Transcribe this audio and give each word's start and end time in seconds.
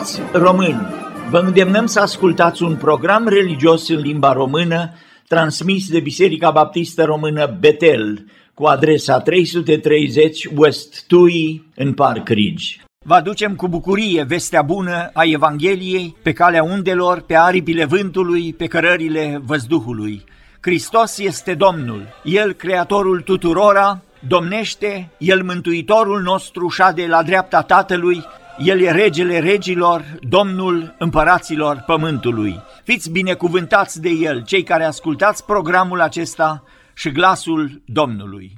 frați 0.00 0.20
români, 0.32 0.86
vă 1.30 1.38
îndemnăm 1.38 1.86
să 1.86 2.00
ascultați 2.00 2.62
un 2.62 2.76
program 2.76 3.28
religios 3.28 3.88
în 3.88 4.00
limba 4.00 4.32
română 4.32 4.92
transmis 5.28 5.88
de 5.88 6.00
Biserica 6.00 6.50
Baptistă 6.50 7.04
Română 7.04 7.56
Betel 7.60 8.26
cu 8.54 8.64
adresa 8.64 9.20
330 9.20 10.48
West 10.56 11.04
Tui 11.06 11.64
în 11.74 11.92
Park 11.92 12.28
Ridge. 12.28 12.76
Vă 13.04 13.14
aducem 13.14 13.54
cu 13.54 13.68
bucurie 13.68 14.22
vestea 14.22 14.62
bună 14.62 15.10
a 15.12 15.22
Evangheliei 15.24 16.16
pe 16.22 16.32
calea 16.32 16.62
undelor, 16.62 17.20
pe 17.20 17.36
aripile 17.36 17.84
vântului, 17.84 18.52
pe 18.52 18.66
cărările 18.66 19.42
văzduhului. 19.44 20.24
Hristos 20.60 21.18
este 21.18 21.54
Domnul, 21.54 22.02
El 22.24 22.52
creatorul 22.52 23.20
tuturora, 23.20 24.02
domnește, 24.26 25.10
El 25.18 25.42
mântuitorul 25.42 26.20
nostru 26.22 26.68
șade 26.68 27.06
la 27.06 27.22
dreapta 27.22 27.62
Tatălui, 27.62 28.24
El 28.62 28.80
e 28.80 28.90
regele 28.90 29.38
regilor, 29.38 30.04
Domnul 30.20 30.94
împăraților 30.98 31.82
pământului. 31.86 32.60
Fiți 32.84 33.10
binecuvântați 33.10 34.00
de 34.00 34.08
El, 34.08 34.42
cei 34.44 34.62
care 34.62 34.84
ascultați 34.84 35.44
programul 35.44 36.00
acesta 36.00 36.62
și 36.94 37.10
glasul 37.10 37.82
Domnului. 37.84 38.52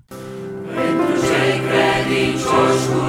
Pentru 0.74 1.26
cei 1.26 1.60
credincioși 1.68 2.86
cu 2.88 3.02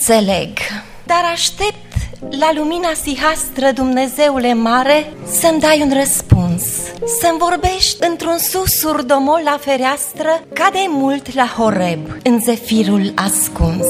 înțeleg, 0.00 0.58
dar 1.06 1.24
aștept 1.32 1.92
la 2.38 2.50
lumina 2.54 2.92
sihastră, 3.02 3.70
Dumnezeule 3.74 4.54
mare, 4.54 5.12
să-mi 5.26 5.60
dai 5.60 5.80
un 5.82 5.92
răspuns, 5.98 6.62
să-mi 7.20 7.38
vorbești 7.38 7.96
într-un 8.08 8.38
susur 8.38 9.02
domol 9.02 9.40
la 9.44 9.58
fereastră, 9.60 10.42
ca 10.52 10.68
de 10.72 10.84
mult 10.88 11.34
la 11.34 11.46
Horeb, 11.46 12.00
în 12.22 12.40
zefirul 12.40 13.12
ascuns. 13.14 13.86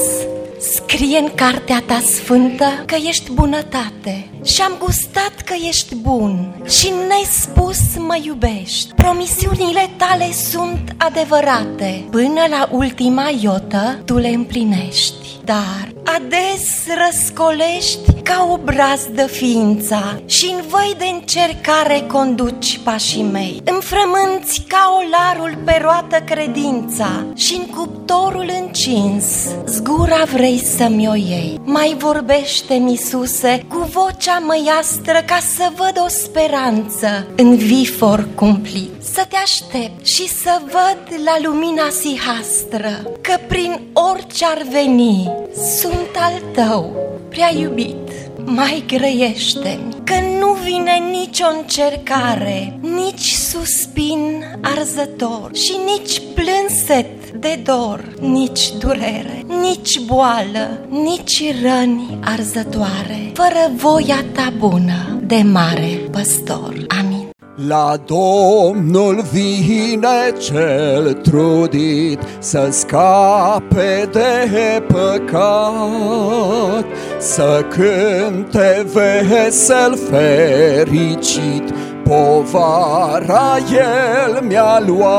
Scrie 0.61 1.17
în 1.17 1.29
cartea 1.35 1.83
ta 1.85 1.99
sfântă 1.99 2.65
că 2.85 2.95
ești 3.07 3.31
bunătate 3.31 4.29
și 4.43 4.61
am 4.61 4.75
gustat 4.79 5.33
că 5.45 5.53
ești 5.67 5.95
bun 5.95 6.55
și 6.69 6.93
nespus 7.07 7.79
mă 7.97 8.17
iubești. 8.23 8.93
Promisiunile 8.95 9.89
tale 9.97 10.31
sunt 10.31 10.95
adevărate, 10.97 12.07
până 12.11 12.45
la 12.49 12.69
ultima 12.71 13.29
iotă 13.41 14.01
tu 14.05 14.17
le 14.17 14.27
împlinești. 14.27 15.15
Dar 15.45 15.93
ades 16.03 16.85
răscolești 17.05 18.13
ca 18.23 18.47
o 18.51 18.57
brazdă 18.57 19.25
ființa 19.25 20.21
și 20.25 20.45
în 20.45 20.61
voi 20.67 20.95
de 20.97 21.05
încercare 21.11 22.05
conduci 22.07 22.79
pașii 22.83 23.23
mei. 23.23 23.61
Înfrămânți 23.63 24.63
ca 24.67 24.93
olarul 24.99 25.57
pe 25.65 25.79
roată 25.81 26.17
credința 26.25 27.25
și 27.35 27.55
în 27.55 27.65
cuptorul 27.75 28.51
încins 28.61 29.25
zgura 29.65 30.23
vrei 30.33 30.50
să-mi 30.57 31.07
o 31.07 31.13
iei. 31.13 31.59
Mai 31.63 31.95
vorbește, 31.97 32.73
Misuse, 32.73 33.65
cu 33.69 33.89
vocea 33.91 34.39
măiastră 34.39 35.23
ca 35.25 35.39
să 35.55 35.71
văd 35.75 36.03
o 36.05 36.07
speranță 36.07 37.27
în 37.35 37.55
vifor 37.55 38.27
cumplit. 38.35 38.91
Să 39.13 39.25
te 39.29 39.35
aștept 39.35 40.05
și 40.05 40.27
să 40.27 40.61
văd 40.63 41.23
la 41.25 41.35
lumina 41.43 41.89
sihastră 42.01 42.89
că 43.21 43.33
prin 43.47 43.81
orice 43.93 44.45
ar 44.45 44.61
veni 44.71 45.31
sunt 45.79 46.15
al 46.19 46.41
tău, 46.53 46.95
prea 47.29 47.51
iubit 47.53 48.10
mai 48.45 48.83
grăiește-mi 48.87 49.95
Că 50.03 50.13
nu 50.39 50.53
vine 50.63 50.91
nicio 51.11 51.45
încercare 51.59 52.79
Nici 52.81 53.31
suspin 53.31 54.43
arzător 54.61 55.49
Și 55.53 55.73
nici 55.85 56.21
plânset 56.33 57.31
de 57.31 57.59
dor 57.63 58.13
Nici 58.19 58.71
durere, 58.79 59.45
nici 59.61 59.99
boală 59.99 60.85
Nici 60.89 61.43
răni 61.61 62.17
arzătoare 62.23 63.31
Fără 63.33 63.71
voia 63.75 64.23
ta 64.33 64.53
bună 64.57 65.19
de 65.23 65.41
mare 65.43 66.01
păstor. 66.11 66.85
Amin 66.99 67.20
la 67.67 67.97
Domnul 68.05 69.23
vine 69.31 70.33
cel 70.39 71.13
trudit 71.13 72.19
să 72.39 72.67
scape 72.71 74.09
de 74.11 74.83
păcat, 74.87 76.85
să 77.17 77.65
cânte 77.69 78.85
vesel 78.93 79.97
fericit, 80.09 81.73
povara 82.03 83.57
el 83.71 84.41
mi-a 84.47 84.83
luat. 84.85 85.11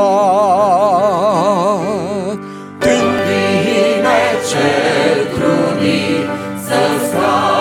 Când 2.79 3.13
vine 3.27 4.21
cel 4.49 5.25
trudit 5.33 6.27
să 6.65 6.79
scape 7.07 7.52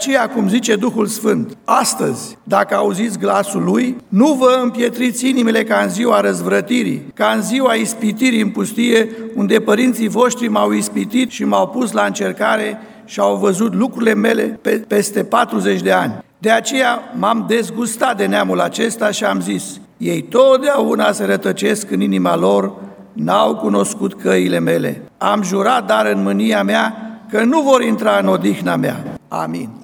aceea, 0.00 0.28
cum 0.28 0.48
zice 0.48 0.76
Duhul 0.76 1.06
Sfânt, 1.06 1.56
astăzi, 1.64 2.38
dacă 2.42 2.74
auziți 2.74 3.18
glasul 3.18 3.62
lui, 3.62 3.96
nu 4.08 4.32
vă 4.32 4.60
împietriți 4.62 5.28
inimile 5.28 5.64
ca 5.64 5.80
în 5.80 5.88
ziua 5.88 6.20
răzvrătirii, 6.20 7.12
ca 7.14 7.32
în 7.36 7.42
ziua 7.42 7.74
ispitirii 7.74 8.40
în 8.40 8.48
pustie, 8.48 9.08
unde 9.34 9.60
părinții 9.60 10.08
voștri 10.08 10.48
m-au 10.48 10.72
ispitit 10.72 11.30
și 11.30 11.44
m-au 11.44 11.68
pus 11.68 11.92
la 11.92 12.04
încercare 12.04 12.78
și 13.04 13.20
au 13.20 13.36
văzut 13.36 13.74
lucrurile 13.74 14.14
mele 14.14 14.42
pe, 14.62 14.70
peste 14.70 15.24
40 15.24 15.80
de 15.80 15.92
ani. 15.92 16.24
De 16.38 16.50
aceea 16.50 17.12
m-am 17.18 17.44
dezgustat 17.48 18.16
de 18.16 18.26
neamul 18.26 18.60
acesta 18.60 19.10
și 19.10 19.24
am 19.24 19.40
zis, 19.40 19.80
ei 19.96 20.22
totdeauna 20.22 21.12
se 21.12 21.24
rătăcesc 21.24 21.90
în 21.90 22.00
inima 22.00 22.36
lor, 22.36 22.72
n-au 23.12 23.56
cunoscut 23.56 24.14
căile 24.14 24.58
mele. 24.58 25.02
Am 25.18 25.42
jurat, 25.42 25.86
dar 25.86 26.06
în 26.06 26.22
mânia 26.22 26.62
mea, 26.62 26.94
că 27.30 27.44
nu 27.44 27.60
vor 27.60 27.82
intra 27.82 28.18
în 28.22 28.26
odihna 28.26 28.76
mea. 28.76 29.04
Amin. 29.28 29.79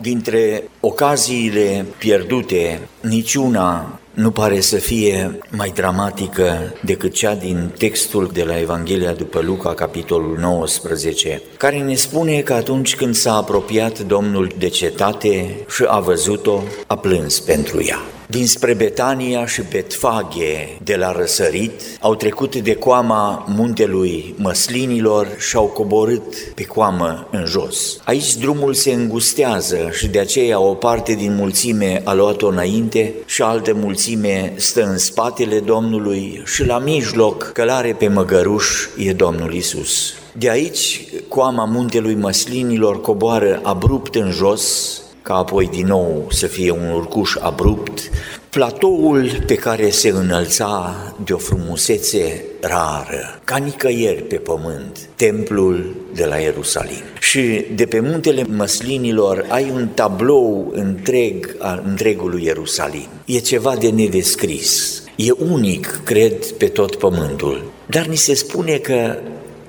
Dintre 0.00 0.68
ocaziile 0.80 1.86
pierdute, 1.98 2.88
niciuna 3.00 3.98
nu 4.14 4.30
pare 4.30 4.60
să 4.60 4.76
fie 4.76 5.38
mai 5.50 5.72
dramatică 5.74 6.74
decât 6.84 7.12
cea 7.12 7.34
din 7.34 7.72
textul 7.78 8.30
de 8.32 8.44
la 8.44 8.60
Evanghelia 8.60 9.12
după 9.12 9.40
Luca, 9.40 9.74
capitolul 9.74 10.36
19, 10.40 11.42
care 11.56 11.78
ne 11.78 11.94
spune 11.94 12.40
că 12.40 12.52
atunci 12.52 12.96
când 12.96 13.14
s-a 13.14 13.34
apropiat 13.34 13.98
Domnul 13.98 14.52
de 14.58 14.68
cetate 14.68 15.56
și 15.74 15.84
a 15.86 15.98
văzut-o, 15.98 16.62
a 16.86 16.96
plâns 16.96 17.40
pentru 17.40 17.84
ea. 17.84 18.17
Dinspre 18.30 18.74
Betania 18.74 19.46
și 19.46 19.62
Betfage 19.70 20.68
de 20.82 20.96
la 20.96 21.12
răsărit 21.12 21.72
au 22.00 22.14
trecut 22.14 22.56
de 22.56 22.74
coama 22.74 23.44
muntelui 23.48 24.34
măslinilor 24.36 25.28
și 25.38 25.56
au 25.56 25.64
coborât 25.64 26.34
pe 26.54 26.64
coamă 26.64 27.28
în 27.30 27.44
jos. 27.44 28.00
Aici 28.04 28.36
drumul 28.36 28.74
se 28.74 28.92
îngustează 28.92 29.88
și 29.92 30.06
de 30.06 30.18
aceea 30.18 30.60
o 30.60 30.74
parte 30.74 31.12
din 31.12 31.34
mulțime 31.34 32.00
a 32.04 32.12
luat-o 32.12 32.46
înainte 32.46 33.14
și 33.26 33.42
altă 33.42 33.74
mulțime 33.74 34.52
stă 34.56 34.82
în 34.84 34.98
spatele 34.98 35.60
Domnului 35.60 36.42
și 36.46 36.64
la 36.64 36.78
mijloc, 36.78 37.50
călare 37.52 37.92
pe 37.98 38.08
măgăruș, 38.08 38.86
e 38.98 39.12
Domnul 39.12 39.54
Isus. 39.54 40.14
De 40.32 40.50
aici, 40.50 41.04
coama 41.28 41.64
muntelui 41.64 42.14
măslinilor 42.14 43.00
coboară 43.00 43.60
abrupt 43.62 44.14
în 44.14 44.30
jos, 44.30 45.00
ca 45.28 45.34
apoi 45.34 45.66
din 45.66 45.86
nou 45.86 46.26
să 46.30 46.46
fie 46.46 46.70
un 46.70 46.90
urcuș 46.94 47.34
abrupt, 47.40 48.10
platoul 48.50 49.42
pe 49.46 49.54
care 49.54 49.90
se 49.90 50.08
înălța 50.08 50.96
de 51.24 51.32
o 51.32 51.36
frumusețe 51.36 52.44
rară, 52.60 53.40
ca 53.44 53.56
nicăieri 53.56 54.22
pe 54.22 54.36
pământ, 54.36 55.08
templul 55.16 55.96
de 56.14 56.24
la 56.24 56.36
Ierusalim. 56.36 57.02
Și 57.20 57.64
de 57.74 57.86
pe 57.86 58.00
muntele 58.00 58.44
măslinilor 58.56 59.46
ai 59.48 59.70
un 59.74 59.88
tablou 59.94 60.70
întreg 60.74 61.56
al 61.58 61.82
întregului 61.86 62.44
Ierusalim. 62.44 63.08
E 63.24 63.38
ceva 63.38 63.76
de 63.76 63.88
nedescris. 63.88 65.02
E 65.16 65.30
unic, 65.30 66.00
cred, 66.04 66.46
pe 66.46 66.66
tot 66.66 66.96
pământul. 66.96 67.70
Dar 67.86 68.06
ni 68.06 68.16
se 68.16 68.34
spune 68.34 68.76
că 68.76 69.18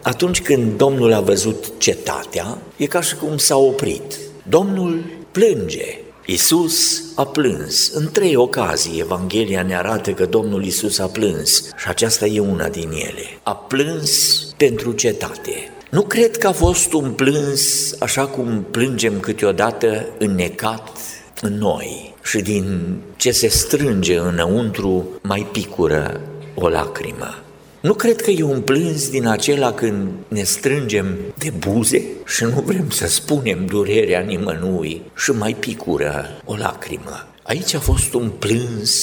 atunci 0.01 0.41
când 0.41 0.77
Domnul 0.77 1.13
a 1.13 1.19
văzut 1.19 1.71
cetatea, 1.77 2.57
e 2.77 2.85
ca 2.85 3.01
și 3.01 3.15
cum 3.15 3.37
s-a 3.37 3.57
oprit. 3.57 4.17
Domnul 4.43 5.17
plânge. 5.31 5.97
Isus 6.25 7.03
a 7.15 7.25
plâns. 7.25 7.91
În 7.93 8.11
trei 8.11 8.35
ocazii 8.35 8.99
Evanghelia 8.99 9.63
ne 9.63 9.75
arată 9.75 10.11
că 10.11 10.25
Domnul 10.25 10.65
Isus 10.65 10.99
a 10.99 11.05
plâns 11.05 11.63
și 11.77 11.87
aceasta 11.87 12.25
e 12.25 12.39
una 12.39 12.67
din 12.67 12.89
ele. 12.89 13.39
A 13.43 13.55
plâns 13.55 14.43
pentru 14.57 14.91
cetate. 14.91 15.71
Nu 15.89 16.01
cred 16.01 16.37
că 16.37 16.47
a 16.47 16.51
fost 16.51 16.93
un 16.93 17.11
plâns 17.11 17.93
așa 17.99 18.27
cum 18.27 18.65
plângem 18.71 19.19
câteodată 19.19 20.07
înnecat 20.17 20.97
în 21.41 21.53
noi 21.53 22.13
și 22.23 22.41
din 22.41 22.97
ce 23.15 23.31
se 23.31 23.47
strânge 23.47 24.17
înăuntru 24.17 25.07
mai 25.21 25.47
picură 25.51 26.21
o 26.55 26.67
lacrimă. 26.67 27.43
Nu 27.81 27.93
cred 27.93 28.21
că 28.21 28.31
e 28.31 28.43
un 28.43 28.61
plâns 28.61 29.09
din 29.09 29.27
acela 29.27 29.73
când 29.73 30.09
ne 30.27 30.43
strângem 30.43 31.17
de 31.37 31.53
buze 31.57 32.03
și 32.25 32.43
nu 32.43 32.63
vrem 32.65 32.89
să 32.89 33.07
spunem 33.07 33.65
durerea 33.65 34.19
nimănui 34.19 35.01
și 35.15 35.31
mai 35.31 35.53
picură 35.53 36.25
o 36.45 36.55
lacrimă. 36.55 37.27
Aici 37.43 37.73
a 37.73 37.79
fost 37.79 38.13
un 38.13 38.29
plâns 38.39 38.93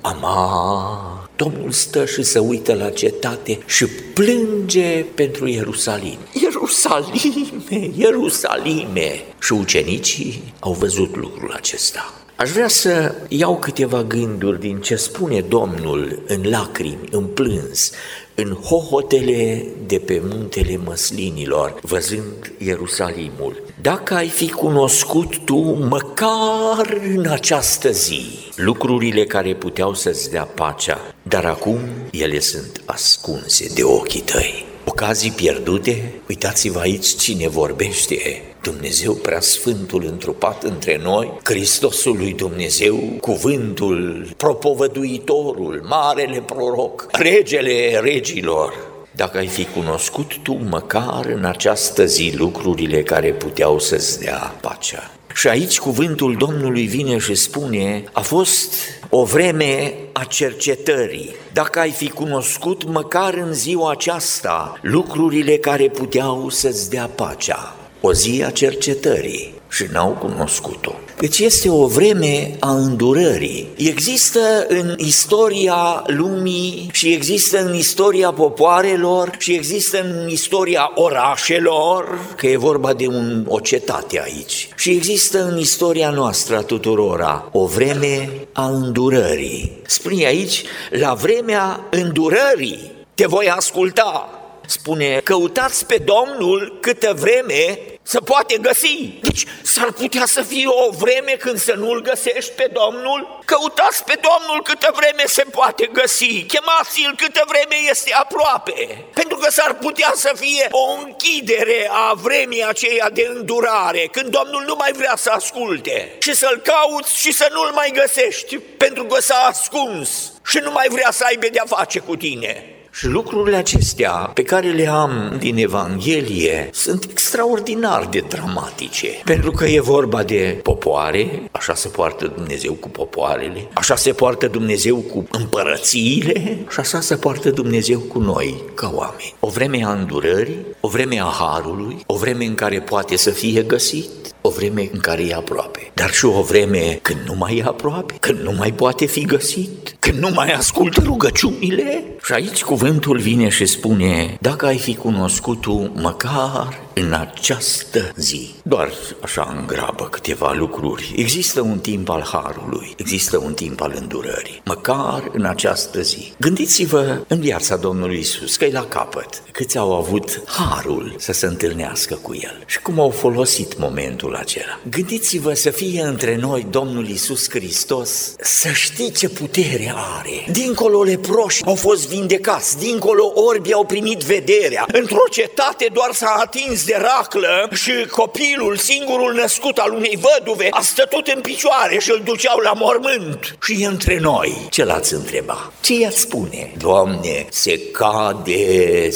amar. 0.00 1.28
Domnul 1.36 1.70
stă 1.70 2.04
și 2.04 2.22
se 2.22 2.38
uită 2.38 2.74
la 2.74 2.90
cetate 2.90 3.58
și 3.66 3.86
plânge 4.14 5.04
pentru 5.14 5.48
Ierusalim. 5.48 6.18
Ierusalime, 6.42 7.90
Ierusalime! 7.96 9.24
Și 9.38 9.52
ucenicii 9.52 10.52
au 10.58 10.72
văzut 10.72 11.16
lucrul 11.16 11.52
acesta. 11.56 12.12
Aș 12.38 12.50
vrea 12.50 12.68
să 12.68 13.14
iau 13.28 13.56
câteva 13.56 14.02
gânduri 14.02 14.60
din 14.60 14.80
ce 14.80 14.96
spune 14.96 15.40
Domnul 15.40 16.22
în 16.26 16.50
lacrimi, 16.50 17.08
în 17.10 17.24
plâns, 17.24 17.90
în 18.34 18.52
hohotele 18.52 19.64
de 19.86 19.98
pe 19.98 20.22
muntele 20.24 20.76
măslinilor, 20.76 21.78
văzând 21.82 22.52
Ierusalimul. 22.58 23.62
Dacă 23.82 24.14
ai 24.14 24.28
fi 24.28 24.50
cunoscut 24.50 25.38
tu, 25.38 25.56
măcar 25.88 26.98
în 27.16 27.26
această 27.26 27.90
zi, 27.90 28.22
lucrurile 28.56 29.24
care 29.24 29.54
puteau 29.54 29.94
să-ți 29.94 30.30
dea 30.30 30.44
pacea, 30.44 31.14
dar 31.22 31.44
acum 31.44 31.78
ele 32.10 32.40
sunt 32.40 32.82
ascunse 32.84 33.72
de 33.74 33.82
ochii 33.82 34.20
tăi. 34.20 34.67
Ocazii 35.00 35.30
pierdute? 35.30 36.12
Uitați-vă 36.28 36.78
aici 36.78 37.06
cine 37.06 37.48
vorbește. 37.48 38.42
Dumnezeu 38.62 39.12
preasfântul 39.12 40.04
întrupat 40.06 40.62
între 40.62 41.00
noi, 41.02 41.32
Hristosul 41.44 42.16
lui 42.16 42.32
Dumnezeu, 42.32 42.96
cuvântul, 43.20 44.28
propovăduitorul, 44.36 45.84
marele 45.88 46.40
proroc, 46.40 47.06
regele 47.12 48.00
regilor. 48.02 48.74
Dacă 49.12 49.38
ai 49.38 49.46
fi 49.46 49.64
cunoscut 49.64 50.36
tu 50.42 50.52
măcar 50.52 51.26
în 51.26 51.44
această 51.44 52.04
zi 52.04 52.32
lucrurile 52.36 53.02
care 53.02 53.32
puteau 53.32 53.78
să-ți 53.78 54.20
dea 54.20 54.56
pacea. 54.60 55.17
Și 55.38 55.48
aici 55.48 55.78
cuvântul 55.78 56.36
Domnului 56.38 56.86
vine 56.86 57.18
și 57.18 57.34
spune, 57.34 58.04
a 58.12 58.20
fost 58.20 58.74
o 59.08 59.24
vreme 59.24 59.94
a 60.12 60.24
cercetării. 60.24 61.34
Dacă 61.52 61.78
ai 61.78 61.90
fi 61.90 62.10
cunoscut 62.10 62.84
măcar 62.84 63.34
în 63.34 63.52
ziua 63.52 63.90
aceasta 63.90 64.78
lucrurile 64.82 65.56
care 65.56 65.88
puteau 65.88 66.48
să-ți 66.48 66.90
dea 66.90 67.06
pacea, 67.06 67.76
o 68.00 68.12
zi 68.12 68.42
a 68.46 68.50
cercetării 68.50 69.57
și 69.68 69.86
n-au 69.92 70.10
cunoscut-o. 70.10 70.94
Deci 71.18 71.38
este 71.38 71.70
o 71.70 71.86
vreme 71.86 72.56
a 72.58 72.72
îndurării. 72.72 73.68
Există 73.76 74.40
în 74.68 74.94
istoria 74.96 76.02
lumii 76.06 76.88
și 76.92 77.12
există 77.12 77.64
în 77.64 77.74
istoria 77.74 78.32
popoarelor 78.32 79.30
și 79.38 79.52
există 79.52 80.00
în 80.02 80.28
istoria 80.28 80.90
orașelor, 80.94 82.18
că 82.36 82.46
e 82.46 82.56
vorba 82.56 82.92
de 82.92 83.06
un, 83.06 83.44
o 83.48 83.60
cetate 83.60 84.20
aici. 84.24 84.68
Și 84.76 84.90
există 84.90 85.44
în 85.44 85.58
istoria 85.58 86.10
noastră 86.10 86.56
a 86.56 86.62
tuturora 86.62 87.48
o 87.52 87.66
vreme 87.66 88.30
a 88.52 88.66
îndurării. 88.66 89.78
Spune 89.86 90.26
aici, 90.26 90.62
la 90.90 91.14
vremea 91.14 91.86
îndurării 91.90 92.96
te 93.14 93.26
voi 93.26 93.48
asculta. 93.48 94.37
Spune, 94.70 95.20
căutați 95.24 95.86
pe 95.86 95.96
Domnul 95.96 96.78
câtă 96.80 97.12
vreme 97.18 97.78
să 98.02 98.20
poate 98.20 98.56
găsi. 98.56 99.18
Deci 99.20 99.44
s-ar 99.62 99.92
putea 99.92 100.26
să 100.26 100.42
fie 100.42 100.66
o 100.66 100.90
vreme 100.90 101.32
când 101.32 101.58
să 101.58 101.72
nu-L 101.72 102.02
găsești 102.02 102.52
pe 102.52 102.70
Domnul? 102.72 103.40
Căutați 103.44 104.04
pe 104.04 104.20
Domnul 104.28 104.62
câtă 104.62 104.92
vreme 104.96 105.22
se 105.26 105.42
poate 105.42 105.90
găsi, 105.92 106.44
chemați-L 106.46 107.14
câtă 107.16 107.44
vreme 107.46 107.76
este 107.90 108.12
aproape. 108.12 109.04
Pentru 109.14 109.36
că 109.36 109.50
s-ar 109.50 109.74
putea 109.74 110.12
să 110.14 110.32
fie 110.36 110.68
o 110.70 110.92
închidere 111.04 111.90
a 111.92 112.12
vremii 112.14 112.64
aceea 112.64 113.10
de 113.10 113.30
îndurare, 113.34 114.08
când 114.12 114.28
Domnul 114.30 114.64
nu 114.66 114.74
mai 114.78 114.92
vrea 114.92 115.14
să 115.16 115.30
asculte 115.30 116.16
și 116.18 116.34
să-L 116.34 116.60
cauți 116.64 117.18
și 117.18 117.32
să 117.32 117.48
nu-L 117.52 117.70
mai 117.74 117.92
găsești, 117.94 118.58
pentru 118.58 119.04
că 119.04 119.20
s-a 119.20 119.46
ascuns 119.50 120.32
și 120.46 120.58
nu 120.58 120.70
mai 120.70 120.86
vrea 120.90 121.10
să 121.10 121.24
aibă 121.24 121.46
de-a 121.52 121.64
face 121.66 121.98
cu 121.98 122.16
tine. 122.16 122.77
Și 122.98 123.06
lucrurile 123.06 123.56
acestea 123.56 124.10
pe 124.10 124.42
care 124.42 124.70
le 124.70 124.88
am 124.88 125.36
din 125.38 125.56
Evanghelie 125.56 126.70
sunt 126.72 127.06
extraordinar 127.10 128.06
de 128.10 128.24
dramatice. 128.28 129.08
Pentru 129.24 129.50
că 129.50 129.64
e 129.64 129.80
vorba 129.80 130.22
de 130.22 130.60
popoare, 130.62 131.42
așa 131.50 131.74
se 131.74 131.88
poartă 131.88 132.26
Dumnezeu 132.26 132.72
cu 132.72 132.88
popoarele, 132.88 133.68
așa 133.72 133.96
se 133.96 134.12
poartă 134.12 134.46
Dumnezeu 134.46 134.96
cu 134.96 135.26
împărățiile 135.30 136.58
și 136.70 136.80
așa 136.80 137.00
se 137.00 137.16
poartă 137.16 137.50
Dumnezeu 137.50 137.98
cu 137.98 138.18
noi 138.18 138.62
ca 138.74 138.92
oameni. 138.94 139.34
O 139.40 139.48
vreme 139.48 139.84
a 139.84 139.92
îndurării, 139.92 140.66
o 140.80 140.88
vreme 140.88 141.20
a 141.20 141.32
harului, 141.38 141.96
o 142.06 142.16
vreme 142.16 142.44
în 142.44 142.54
care 142.54 142.80
poate 142.80 143.16
să 143.16 143.30
fie 143.30 143.62
găsit, 143.62 144.10
o 144.48 144.50
vreme 144.50 144.88
în 144.92 144.98
care 144.98 145.22
e 145.26 145.34
aproape, 145.34 145.90
dar 145.94 146.10
și 146.10 146.24
o 146.24 146.42
vreme 146.42 146.98
când 147.02 147.18
nu 147.26 147.34
mai 147.34 147.56
e 147.56 147.62
aproape, 147.66 148.14
când 148.20 148.38
nu 148.38 148.52
mai 148.52 148.72
poate 148.72 149.06
fi 149.06 149.24
găsit, 149.24 149.96
când 149.98 150.18
nu 150.18 150.30
mai 150.34 150.52
ascultă 150.52 151.02
rugăciunile. 151.04 152.04
Și 152.24 152.32
aici 152.32 152.62
cuvântul 152.62 153.18
vine 153.18 153.48
și 153.48 153.66
spune, 153.66 154.36
dacă 154.40 154.66
ai 154.66 154.78
fi 154.78 154.94
cunoscut 154.94 155.60
tu 155.60 155.92
măcar 155.94 156.87
în 157.00 157.12
această 157.12 158.12
zi, 158.16 158.54
doar 158.62 158.92
așa 159.20 159.54
în 159.58 159.66
grabă 159.66 160.08
câteva 160.10 160.52
lucruri, 160.52 161.12
există 161.16 161.60
un 161.60 161.78
timp 161.78 162.08
al 162.08 162.28
harului, 162.32 162.94
există 162.96 163.38
un 163.38 163.54
timp 163.54 163.80
al 163.80 163.94
îndurării, 164.00 164.62
măcar 164.64 165.30
în 165.32 165.44
această 165.44 166.00
zi. 166.00 166.32
Gândiți-vă 166.38 167.24
în 167.28 167.40
viața 167.40 167.76
Domnului 167.76 168.18
Isus, 168.18 168.56
că 168.56 168.64
e 168.64 168.70
la 168.70 168.84
capăt, 168.84 169.42
câți 169.52 169.78
au 169.78 169.94
avut 169.94 170.42
harul 170.46 171.14
să 171.18 171.32
se 171.32 171.46
întâlnească 171.46 172.14
cu 172.14 172.34
El 172.34 172.62
și 172.66 172.80
cum 172.80 173.00
au 173.00 173.10
folosit 173.10 173.78
momentul 173.78 174.34
acela. 174.34 174.80
Gândiți-vă 174.90 175.54
să 175.54 175.70
fie 175.70 176.02
între 176.02 176.36
noi 176.36 176.66
Domnul 176.70 177.08
Isus 177.08 177.50
Hristos, 177.50 178.34
să 178.40 178.68
știi 178.68 179.12
ce 179.12 179.28
putere 179.28 179.94
are. 180.18 180.46
Dincolo 180.50 181.02
leproși 181.02 181.64
au 181.64 181.74
fost 181.74 182.08
vindecați, 182.08 182.78
dincolo 182.78 183.32
orbi 183.34 183.72
au 183.72 183.84
primit 183.84 184.18
vederea. 184.22 184.86
Într-o 184.92 185.24
cetate 185.30 185.88
doar 185.92 186.12
s-a 186.12 186.36
atins 186.38 186.86
de 186.88 186.96
raclă 187.00 187.68
și 187.74 188.06
copilul, 188.10 188.76
singurul 188.76 189.34
născut 189.34 189.78
al 189.78 189.92
unei 189.92 190.18
văduve, 190.20 190.66
a 190.70 190.80
stătut 190.80 191.26
în 191.26 191.40
picioare 191.40 191.98
și 191.98 192.10
îl 192.10 192.20
duceau 192.24 192.58
la 192.58 192.72
mormânt. 192.72 193.56
Și 193.62 193.82
e 193.82 193.86
între 193.86 194.18
noi. 194.18 194.66
Ce 194.70 194.84
l-ați 194.84 195.14
întreba? 195.14 195.72
Ce 195.80 195.94
i-ați 195.94 196.20
spune? 196.20 196.72
Doamne, 196.78 197.46
se 197.50 197.80
cade 197.92 199.10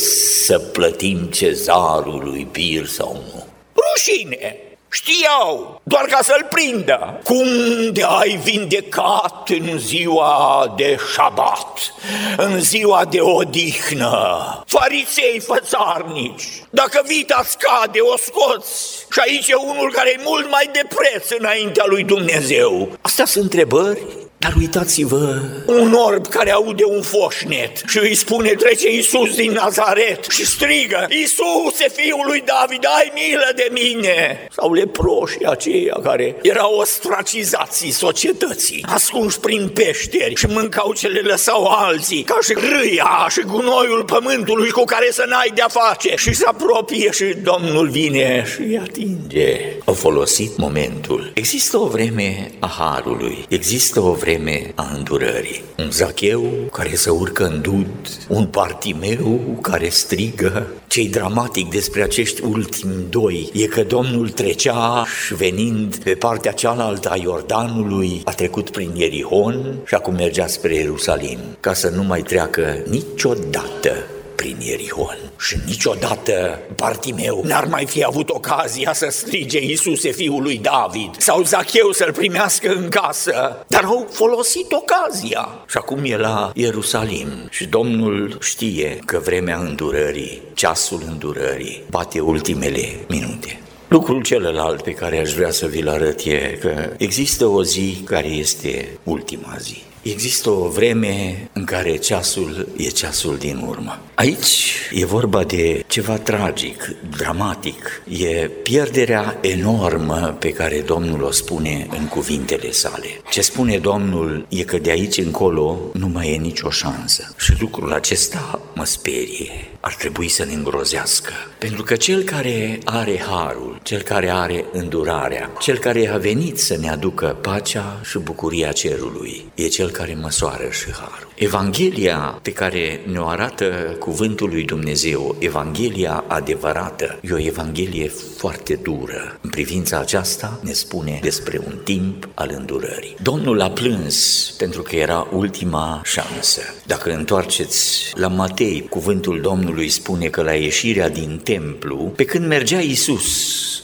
să 0.45 0.59
plătim 0.59 1.19
cezarului 1.19 2.49
bir 2.53 2.87
sau 2.87 3.23
nu? 3.33 3.47
Rușine! 3.75 4.72
Știau, 4.95 5.81
doar 5.83 6.05
ca 6.05 6.19
să-l 6.23 6.47
prindă. 6.51 7.21
Cum 7.25 7.47
de 7.93 8.03
ai 8.21 8.41
vindecat 8.43 9.49
în 9.49 9.79
ziua 9.79 10.75
de 10.77 10.97
șabat, 11.15 11.95
în 12.37 12.61
ziua 12.61 13.05
de 13.05 13.21
odihnă? 13.21 14.63
Farisei 14.67 15.41
fățarnici, 15.41 16.63
dacă 16.71 17.03
vita 17.07 17.45
scade, 17.47 18.01
o 18.01 18.17
scoți. 18.17 19.07
Și 19.13 19.21
aici 19.27 19.49
e 19.49 19.55
unul 19.55 19.93
care 19.93 20.11
e 20.11 20.23
mult 20.25 20.51
mai 20.51 20.69
de 20.73 20.83
preț 20.95 21.31
înaintea 21.39 21.85
lui 21.87 22.05
Dumnezeu. 22.05 22.99
Astea 23.01 23.25
sunt 23.25 23.45
întrebări 23.45 24.01
dar 24.43 24.55
uitați-vă, 24.59 25.41
un 25.67 25.93
orb 25.93 26.27
care 26.27 26.51
aude 26.51 26.85
un 26.85 27.03
foșnet 27.03 27.83
și 27.87 27.99
îi 27.99 28.15
spune 28.15 28.51
trece 28.51 28.91
Iisus 28.91 29.35
din 29.35 29.53
Nazaret 29.53 30.25
și 30.31 30.47
strigă, 30.47 31.07
Iisuse, 31.09 31.89
fiul 31.95 32.25
lui 32.27 32.43
David, 32.47 32.85
ai 32.99 33.13
milă 33.15 33.53
de 33.55 33.69
mine! 33.73 34.47
Sau 34.51 34.73
leproșii 34.83 35.47
aceia 35.47 35.97
care 36.03 36.37
erau 36.43 36.75
ostracizații 36.75 37.91
societății, 37.91 38.85
ascunși 38.89 39.41
prin 39.41 39.71
peșteri 39.75 40.35
și 40.35 40.47
mâncau 40.47 40.93
ce 40.93 41.09
le 41.09 41.21
lăsau 41.21 41.65
alții, 41.65 42.23
ca 42.23 42.39
și 42.43 42.53
râia 42.53 43.27
și 43.31 43.41
gunoiul 43.41 44.05
pământului 44.05 44.71
cu 44.71 44.85
care 44.85 45.09
să 45.11 45.25
n-ai 45.29 45.51
de-a 45.55 45.69
face 45.69 46.15
și 46.17 46.33
se 46.33 46.45
apropie 46.47 47.11
și 47.11 47.25
Domnul 47.43 47.89
vine 47.89 48.45
și 48.55 48.61
îi 48.61 48.79
atinge. 48.79 49.61
Au 49.85 49.95
folosit 49.95 50.57
momentul. 50.57 51.31
Există 51.35 51.79
o 51.79 51.87
vreme 51.87 52.51
a 52.59 52.67
harului, 52.79 53.45
există 53.49 54.01
o 54.01 54.13
vreme 54.13 54.31
vreme 54.33 54.73
a 54.75 54.91
îndurării. 54.97 55.63
Un 55.79 55.91
zacheu 55.91 56.43
care 56.73 56.95
se 56.95 57.11
urcă 57.11 57.45
în 57.45 57.61
dud, 57.61 57.87
un 58.29 58.47
partimeu 58.47 59.59
care 59.63 59.89
strigă. 59.89 60.67
Cei 60.93 61.09
dramatic 61.09 61.71
despre 61.71 62.03
acești 62.03 62.45
ultimi 62.45 63.05
doi 63.11 63.51
e 63.53 63.67
că 63.67 63.83
Domnul 63.83 64.29
trecea 64.29 65.05
și 65.25 65.35
venind 65.35 65.97
pe 65.97 66.15
partea 66.15 66.53
cealaltă 66.53 67.11
a 67.11 67.17
Iordanului, 67.17 68.21
a 68.25 68.33
trecut 68.33 68.71
prin 68.71 68.91
Ierihon 68.95 69.77
și 69.87 69.95
acum 69.95 70.15
mergea 70.15 70.47
spre 70.47 70.75
Ierusalim, 70.75 71.39
ca 71.61 71.73
să 71.73 71.89
nu 71.89 72.03
mai 72.03 72.23
treacă 72.23 72.83
niciodată 72.89 73.97
prin 74.37 74.57
Ierihon. 74.61 75.19
Și 75.39 75.57
niciodată 75.67 76.59
Bartimeu 76.77 77.43
n-ar 77.45 77.65
mai 77.65 77.87
fi 77.87 78.05
avut 78.05 78.29
ocazia 78.29 78.93
să 78.93 79.07
strige 79.11 79.61
Iisuse 79.61 80.11
fiul 80.11 80.43
lui 80.43 80.59
David 80.59 81.11
sau 81.19 81.43
Zacheu 81.43 81.93
să-l 81.93 82.13
primească 82.13 82.73
în 82.73 82.89
casă, 82.89 83.65
dar 83.67 83.85
au 83.85 84.09
folosit 84.11 84.73
ocazia. 84.73 85.49
Și 85.69 85.77
acum 85.77 85.99
e 86.05 86.17
la 86.17 86.51
Ierusalim 86.55 87.29
și 87.51 87.67
Domnul 87.67 88.39
știe 88.41 88.99
că 89.07 89.19
vremea 89.19 89.59
îndurării, 89.59 90.43
ceasul 90.55 91.03
îndurării, 91.07 91.83
bate 91.91 92.21
ultimele 92.21 92.99
minute. 93.09 93.61
Lucrul 93.89 94.23
celălalt 94.23 94.83
pe 94.83 94.93
care 94.93 95.19
aș 95.19 95.33
vrea 95.33 95.51
să 95.51 95.67
vi-l 95.67 95.89
arăt 95.89 96.21
e 96.25 96.59
că 96.61 96.91
există 96.97 97.47
o 97.47 97.65
zi 97.65 98.03
care 98.05 98.29
este 98.29 98.89
ultima 99.03 99.57
zi. 99.59 99.83
Există 100.03 100.51
o 100.51 100.69
vreme 100.69 101.49
în 101.53 101.65
care 101.65 101.97
ceasul 101.97 102.69
e 102.77 102.89
ceasul 102.89 103.37
din 103.37 103.65
urmă. 103.69 104.01
Aici 104.15 104.75
e 104.93 105.05
vorba 105.05 105.45
de 105.45 105.85
ceva 105.87 106.19
tragic, 106.19 106.95
dramatic. 107.17 108.03
E 108.09 108.51
pierderea 108.63 109.39
enormă 109.41 110.37
pe 110.39 110.51
care 110.51 110.81
Domnul 110.81 111.23
o 111.23 111.31
spune 111.31 111.87
în 111.99 112.07
cuvintele 112.07 112.71
sale. 112.71 113.09
Ce 113.31 113.41
spune 113.41 113.79
Domnul 113.79 114.47
e 114.49 114.63
că 114.63 114.79
de 114.79 114.91
aici 114.91 115.17
încolo 115.17 115.79
nu 115.93 116.09
mai 116.09 116.33
e 116.33 116.37
nicio 116.37 116.71
șansă. 116.71 117.35
Și 117.39 117.53
lucrul 117.61 117.93
acesta 117.93 118.61
mă 118.75 118.85
sperie. 118.85 119.67
Ar 119.81 119.95
trebui 119.95 120.29
să 120.29 120.45
ne 120.45 120.53
îngrozească. 120.53 121.33
Pentru 121.59 121.83
că 121.83 121.97
cel 121.97 122.23
care 122.23 122.79
are 122.85 123.25
harul, 123.29 123.81
cel 123.83 124.03
care 124.03 124.31
are 124.31 124.65
îndurarea, 124.73 125.51
cel 125.61 125.79
care 125.79 126.09
a 126.09 126.17
venit 126.17 126.59
să 126.59 126.77
ne 126.81 126.91
aducă 126.91 127.37
pacea 127.41 128.01
și 128.05 128.19
bucuria 128.19 128.73
cerului, 128.73 129.45
e 129.55 129.67
cel 129.67 129.91
care 129.93 130.19
măsoară 130.21 130.69
și 130.71 130.91
harul. 130.93 131.29
Evanghelia 131.35 132.39
pe 132.43 132.53
care 132.53 133.01
ne-o 133.13 133.27
arată 133.27 133.97
cuvântul 133.99 134.49
lui 134.49 134.65
Dumnezeu, 134.65 135.37
Evanghelia 135.39 136.25
adevărată, 136.27 137.19
e 137.23 137.33
o 137.33 137.39
Evanghelie 137.39 138.09
foarte 138.37 138.75
dură. 138.83 139.39
În 139.41 139.51
privința 139.51 139.99
aceasta 139.99 140.61
ne 140.63 140.73
spune 140.73 141.19
despre 141.23 141.61
un 141.67 141.79
timp 141.85 142.29
al 142.35 142.55
îndurării. 142.59 143.17
Domnul 143.23 143.61
a 143.61 143.71
plâns 143.71 144.51
pentru 144.59 144.83
că 144.83 144.97
era 144.97 145.29
ultima 145.33 146.01
șansă. 146.05 146.61
Dacă 146.87 147.13
întoarceți 147.13 148.13
la 148.15 148.29
Matei, 148.29 148.87
cuvântul 148.91 149.41
Domnului 149.41 149.89
spune 149.89 150.27
că 150.27 150.43
la 150.43 150.53
ieșirea 150.53 151.09
din 151.09 151.41
templu, 151.45 152.13
pe 152.17 152.25
când 152.25 152.47
mergea 152.47 152.79
Isus 152.79 153.27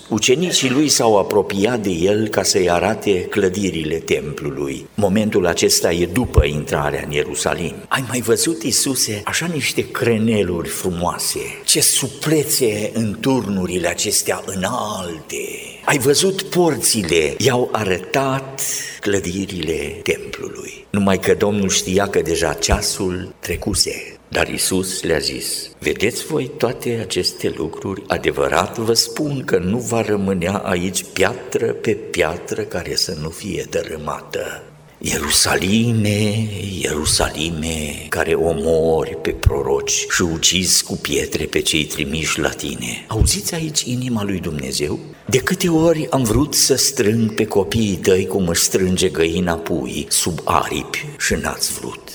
Ucenicii 0.08 0.70
lui 0.70 0.88
s-au 0.88 1.18
apropiat 1.18 1.80
de 1.80 1.90
el 1.90 2.28
ca 2.28 2.42
să-i 2.42 2.70
arate 2.70 3.20
clădirile 3.20 3.96
templului. 3.96 4.86
Momentul 4.94 5.46
acesta 5.46 5.92
e 5.98 6.06
după 6.06 6.44
intrarea 6.44 7.02
în 7.06 7.12
Ierusalim. 7.12 7.74
Ai 7.88 8.04
mai 8.08 8.20
văzut, 8.20 8.62
Isuse, 8.62 9.22
așa 9.24 9.46
niște 9.46 9.90
creneluri 9.90 10.68
frumoase? 10.68 11.40
Ce 11.64 11.80
suplețe 11.80 12.90
în 12.94 13.16
turnurile 13.20 13.88
acestea 13.88 14.42
înalte! 14.46 15.44
Ai 15.84 15.98
văzut 15.98 16.42
porțile? 16.42 17.34
I-au 17.38 17.68
arătat 17.72 18.62
clădirile 19.00 20.00
templului. 20.02 20.86
Numai 20.90 21.18
că 21.18 21.34
Domnul 21.34 21.68
știa 21.68 22.08
că 22.08 22.20
deja 22.20 22.52
ceasul 22.52 23.34
trecuse. 23.38 24.18
Dar 24.28 24.48
Isus 24.48 25.02
le-a 25.02 25.18
zis, 25.18 25.70
vedeți 25.78 26.26
voi 26.26 26.50
toate 26.56 26.98
aceste 27.02 27.54
lucruri? 27.56 28.02
Adevărat 28.06 28.78
vă 28.78 28.92
spun 28.92 29.44
că 29.44 29.58
nu 29.58 29.78
va 29.78 30.02
rămânea 30.02 30.56
aici 30.56 31.04
piatră 31.12 31.72
pe 31.72 31.92
piatră 31.92 32.62
care 32.62 32.94
să 32.94 33.16
nu 33.20 33.28
fie 33.28 33.66
dărâmată. 33.70 34.62
Ierusalime, 35.00 36.48
Ierusalime, 36.82 38.06
care 38.08 38.34
omori 38.34 39.16
pe 39.22 39.30
proroci 39.30 40.06
și 40.10 40.22
ucizi 40.22 40.84
cu 40.84 40.96
pietre 40.96 41.44
pe 41.44 41.60
cei 41.60 41.84
trimiși 41.84 42.40
la 42.40 42.48
tine. 42.48 43.04
Auziți 43.08 43.54
aici 43.54 43.80
inima 43.80 44.24
lui 44.24 44.38
Dumnezeu? 44.40 44.98
De 45.26 45.38
câte 45.38 45.68
ori 45.68 46.10
am 46.10 46.22
vrut 46.22 46.54
să 46.54 46.74
strâng 46.74 47.34
pe 47.34 47.46
copiii 47.46 47.96
tăi 47.96 48.26
cum 48.26 48.48
își 48.48 48.62
strânge 48.62 49.08
găina 49.08 49.54
pui 49.54 50.06
sub 50.08 50.40
aripi 50.44 51.06
și 51.18 51.34
n-ați 51.34 51.72
vrut. 51.72 52.07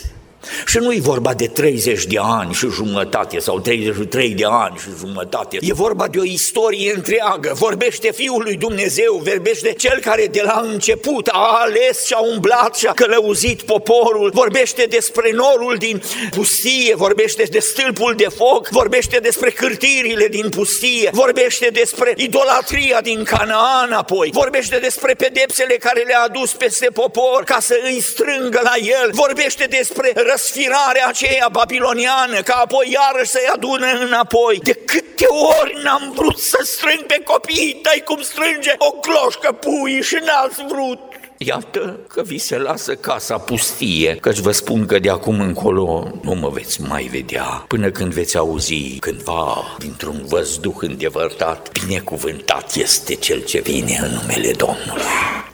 Și 0.65 0.77
nu 0.77 0.91
e 0.93 0.99
vorba 0.99 1.33
de 1.33 1.47
30 1.47 2.05
de 2.05 2.17
ani 2.21 2.53
și 2.53 2.67
jumătate 2.69 3.39
sau 3.39 3.59
33 3.59 4.29
de 4.29 4.45
ani 4.49 4.77
și 4.77 4.87
jumătate. 4.99 5.57
E 5.61 5.73
vorba 5.73 6.07
de 6.07 6.19
o 6.19 6.23
istorie 6.23 6.93
întreagă. 6.95 7.51
Vorbește 7.55 8.11
Fiul 8.11 8.41
lui 8.43 8.55
Dumnezeu, 8.55 9.21
vorbește 9.23 9.73
Cel 9.73 9.99
care 9.99 10.27
de 10.27 10.41
la 10.43 10.61
început 10.71 11.27
a 11.27 11.59
ales 11.61 12.05
și 12.05 12.13
a 12.13 12.19
umblat 12.19 12.75
și 12.75 12.85
a 12.85 12.91
călăuzit 12.93 13.61
poporul. 13.61 14.31
Vorbește 14.33 14.85
despre 14.89 15.31
norul 15.31 15.75
din 15.77 16.01
pustie, 16.29 16.95
vorbește 16.95 17.43
de 17.43 17.59
stâlpul 17.59 18.13
de 18.17 18.27
foc, 18.35 18.67
vorbește 18.69 19.17
despre 19.17 19.49
cârtirile 19.49 20.27
din 20.27 20.49
pustie, 20.49 21.09
vorbește 21.11 21.69
despre 21.73 22.13
idolatria 22.15 23.01
din 23.01 23.23
Canaan 23.23 23.91
apoi, 23.91 24.29
vorbește 24.33 24.77
despre 24.77 25.13
pedepsele 25.13 25.73
care 25.73 26.03
le-a 26.07 26.21
adus 26.21 26.51
peste 26.51 26.87
popor 26.93 27.43
ca 27.45 27.57
să 27.59 27.75
îi 27.83 28.01
strângă 28.01 28.59
la 28.63 28.73
el, 28.77 29.09
vorbește 29.11 29.65
despre 29.69 30.11
răsfirarea 30.33 31.07
aceea 31.07 31.47
babiloniană, 31.51 32.41
ca 32.41 32.55
apoi 32.63 32.97
iarăși 32.97 33.29
să-i 33.29 33.51
adune 33.55 33.89
înapoi. 34.05 34.59
De 34.63 34.73
câte 34.73 35.27
ori 35.59 35.73
n-am 35.83 36.13
vrut 36.15 36.39
să 36.39 36.59
strâng 36.63 37.03
pe 37.05 37.21
copiii 37.23 37.79
tăi 37.81 38.01
cum 38.05 38.21
strânge 38.21 38.73
o 38.77 38.91
cloșcă 38.91 39.51
pui 39.51 40.01
și 40.01 40.17
n-ați 40.25 40.65
vrut. 40.73 40.99
Iată 41.37 41.99
că 42.07 42.21
vi 42.21 42.37
se 42.37 42.57
lasă 42.57 42.95
casa 42.95 43.37
pustie, 43.37 44.17
căci 44.21 44.37
vă 44.37 44.51
spun 44.51 44.85
că 44.85 44.99
de 44.99 45.09
acum 45.09 45.39
încolo 45.39 46.11
nu 46.21 46.33
mă 46.33 46.49
veți 46.49 46.81
mai 46.81 47.03
vedea, 47.03 47.65
până 47.67 47.91
când 47.91 48.13
veți 48.13 48.37
auzi 48.37 48.97
cândva 48.99 49.75
dintr-un 49.77 50.23
văzduh 50.27 50.75
îndevărtat, 50.79 51.71
binecuvântat 51.79 52.75
este 52.75 53.15
cel 53.15 53.43
ce 53.43 53.59
vine 53.59 53.99
în 54.01 54.11
numele 54.21 54.51
Domnului 54.51 55.01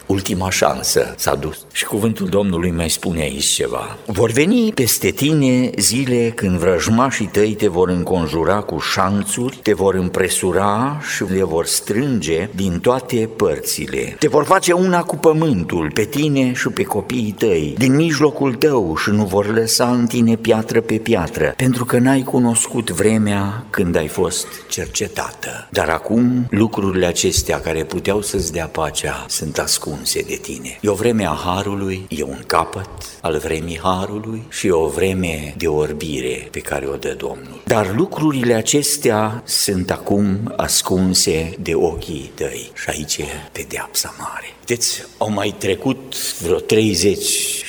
ultima 0.09 0.49
șansă 0.49 1.13
s-a 1.17 1.35
dus. 1.35 1.65
Și 1.71 1.85
cuvântul 1.85 2.27
Domnului 2.27 2.71
mai 2.71 2.89
spune 2.89 3.21
aici 3.21 3.45
ceva. 3.45 3.97
Vor 4.05 4.31
veni 4.31 4.71
peste 4.73 5.09
tine 5.09 5.69
zile 5.77 6.31
când 6.35 6.57
vrăjmașii 6.57 7.25
tăi 7.25 7.53
te 7.53 7.67
vor 7.67 7.89
înconjura 7.89 8.59
cu 8.59 8.79
șanțuri, 8.79 9.59
te 9.61 9.73
vor 9.73 9.95
împresura 9.95 11.01
și 11.15 11.23
le 11.23 11.43
vor 11.43 11.65
strânge 11.65 12.49
din 12.55 12.79
toate 12.79 13.29
părțile. 13.35 14.15
Te 14.19 14.27
vor 14.27 14.43
face 14.43 14.73
una 14.73 15.03
cu 15.03 15.15
pământul, 15.15 15.91
pe 15.93 16.03
tine 16.03 16.53
și 16.53 16.67
pe 16.67 16.83
copiii 16.83 17.35
tăi, 17.37 17.75
din 17.77 17.95
mijlocul 17.95 18.53
tău 18.53 18.95
și 18.95 19.09
nu 19.09 19.25
vor 19.25 19.53
lăsa 19.53 19.91
în 19.91 20.05
tine 20.05 20.35
piatră 20.35 20.81
pe 20.81 20.95
piatră, 20.95 21.53
pentru 21.57 21.85
că 21.85 21.97
n-ai 21.97 22.21
cunoscut 22.21 22.89
vremea 22.91 23.65
când 23.69 23.95
ai 23.95 24.07
fost 24.07 24.47
cercetată. 24.69 25.67
Dar 25.69 25.89
acum 25.89 26.47
lucrurile 26.49 27.05
acestea 27.05 27.59
care 27.59 27.83
puteau 27.83 28.21
să-ți 28.21 28.51
dea 28.51 28.65
pacea 28.65 29.25
sunt 29.27 29.57
ascunse 29.57 29.97
ascunse 29.99 30.21
de 30.21 30.35
tine. 30.35 30.77
E 30.81 30.89
o 30.89 30.93
vreme 30.93 31.25
a 31.25 31.33
harului, 31.33 32.05
e 32.09 32.23
un 32.23 32.43
capăt 32.47 32.89
al 33.21 33.37
vremii 33.37 33.79
harului 33.79 34.43
și 34.49 34.67
e 34.67 34.71
o 34.71 34.87
vreme 34.87 35.53
de 35.57 35.67
orbire 35.67 36.47
pe 36.51 36.59
care 36.59 36.85
o 36.85 36.95
dă 36.95 37.15
Domnul. 37.17 37.61
Dar 37.65 37.95
lucrurile 37.95 38.53
acestea 38.53 39.43
sunt 39.45 39.91
acum 39.91 40.53
ascunse 40.57 41.53
de 41.59 41.73
ochii 41.75 42.31
tăi 42.33 42.71
și 42.73 42.89
aici 42.89 43.17
e 43.17 43.25
pedeapsa 43.51 44.15
mare. 44.19 44.45
Vedeți, 44.65 45.05
au 45.17 45.31
mai 45.31 45.55
trecut 45.57 46.15
vreo 46.41 46.59
30 46.59 47.23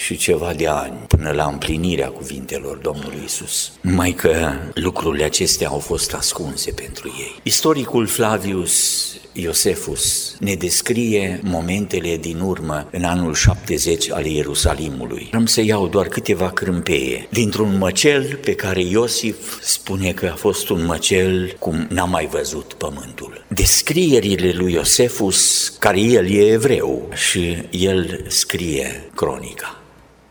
și 0.04 0.16
ceva 0.16 0.52
de 0.52 0.66
ani 0.66 0.98
până 1.08 1.30
la 1.30 1.44
împlinirea 1.44 2.08
cuvintelor 2.08 2.76
Domnului 2.76 3.22
Isus. 3.24 3.72
Numai 3.80 4.12
că 4.12 4.52
lucrurile 4.74 5.24
acestea 5.24 5.68
au 5.68 5.78
fost 5.78 6.14
ascunse 6.14 6.70
pentru 6.70 7.08
ei. 7.18 7.40
Istoricul 7.42 8.06
Flavius 8.06 9.04
Iosefus 9.32 10.36
ne 10.38 10.54
descrie 10.54 11.40
momentele 11.42 12.16
din 12.16 12.40
urmă 12.40 12.88
în 12.90 13.04
anul 13.04 13.34
70 13.34 14.10
al 14.10 14.24
Ierusalimului. 14.24 15.30
Am 15.32 15.46
să 15.46 15.62
iau 15.62 15.88
doar 15.88 16.06
câteva 16.06 16.50
crâmpeie 16.50 17.26
dintr-un 17.30 17.78
măcel 17.78 18.38
pe 18.44 18.54
care 18.54 18.82
Iosif 18.82 19.62
spune 19.62 20.12
că 20.12 20.26
a 20.32 20.34
fost 20.34 20.68
un 20.68 20.84
măcel 20.84 21.56
cum 21.58 21.86
n-a 21.90 22.04
mai 22.04 22.26
văzut 22.26 22.72
pământul. 22.72 23.44
Descrierile 23.48 24.52
lui 24.52 24.72
Iosefus, 24.72 25.68
care 25.78 26.00
el 26.00 26.30
e 26.30 26.52
evreu 26.52 27.08
și 27.14 27.56
el 27.70 28.24
scrie 28.28 29.10
cronica. 29.14 29.79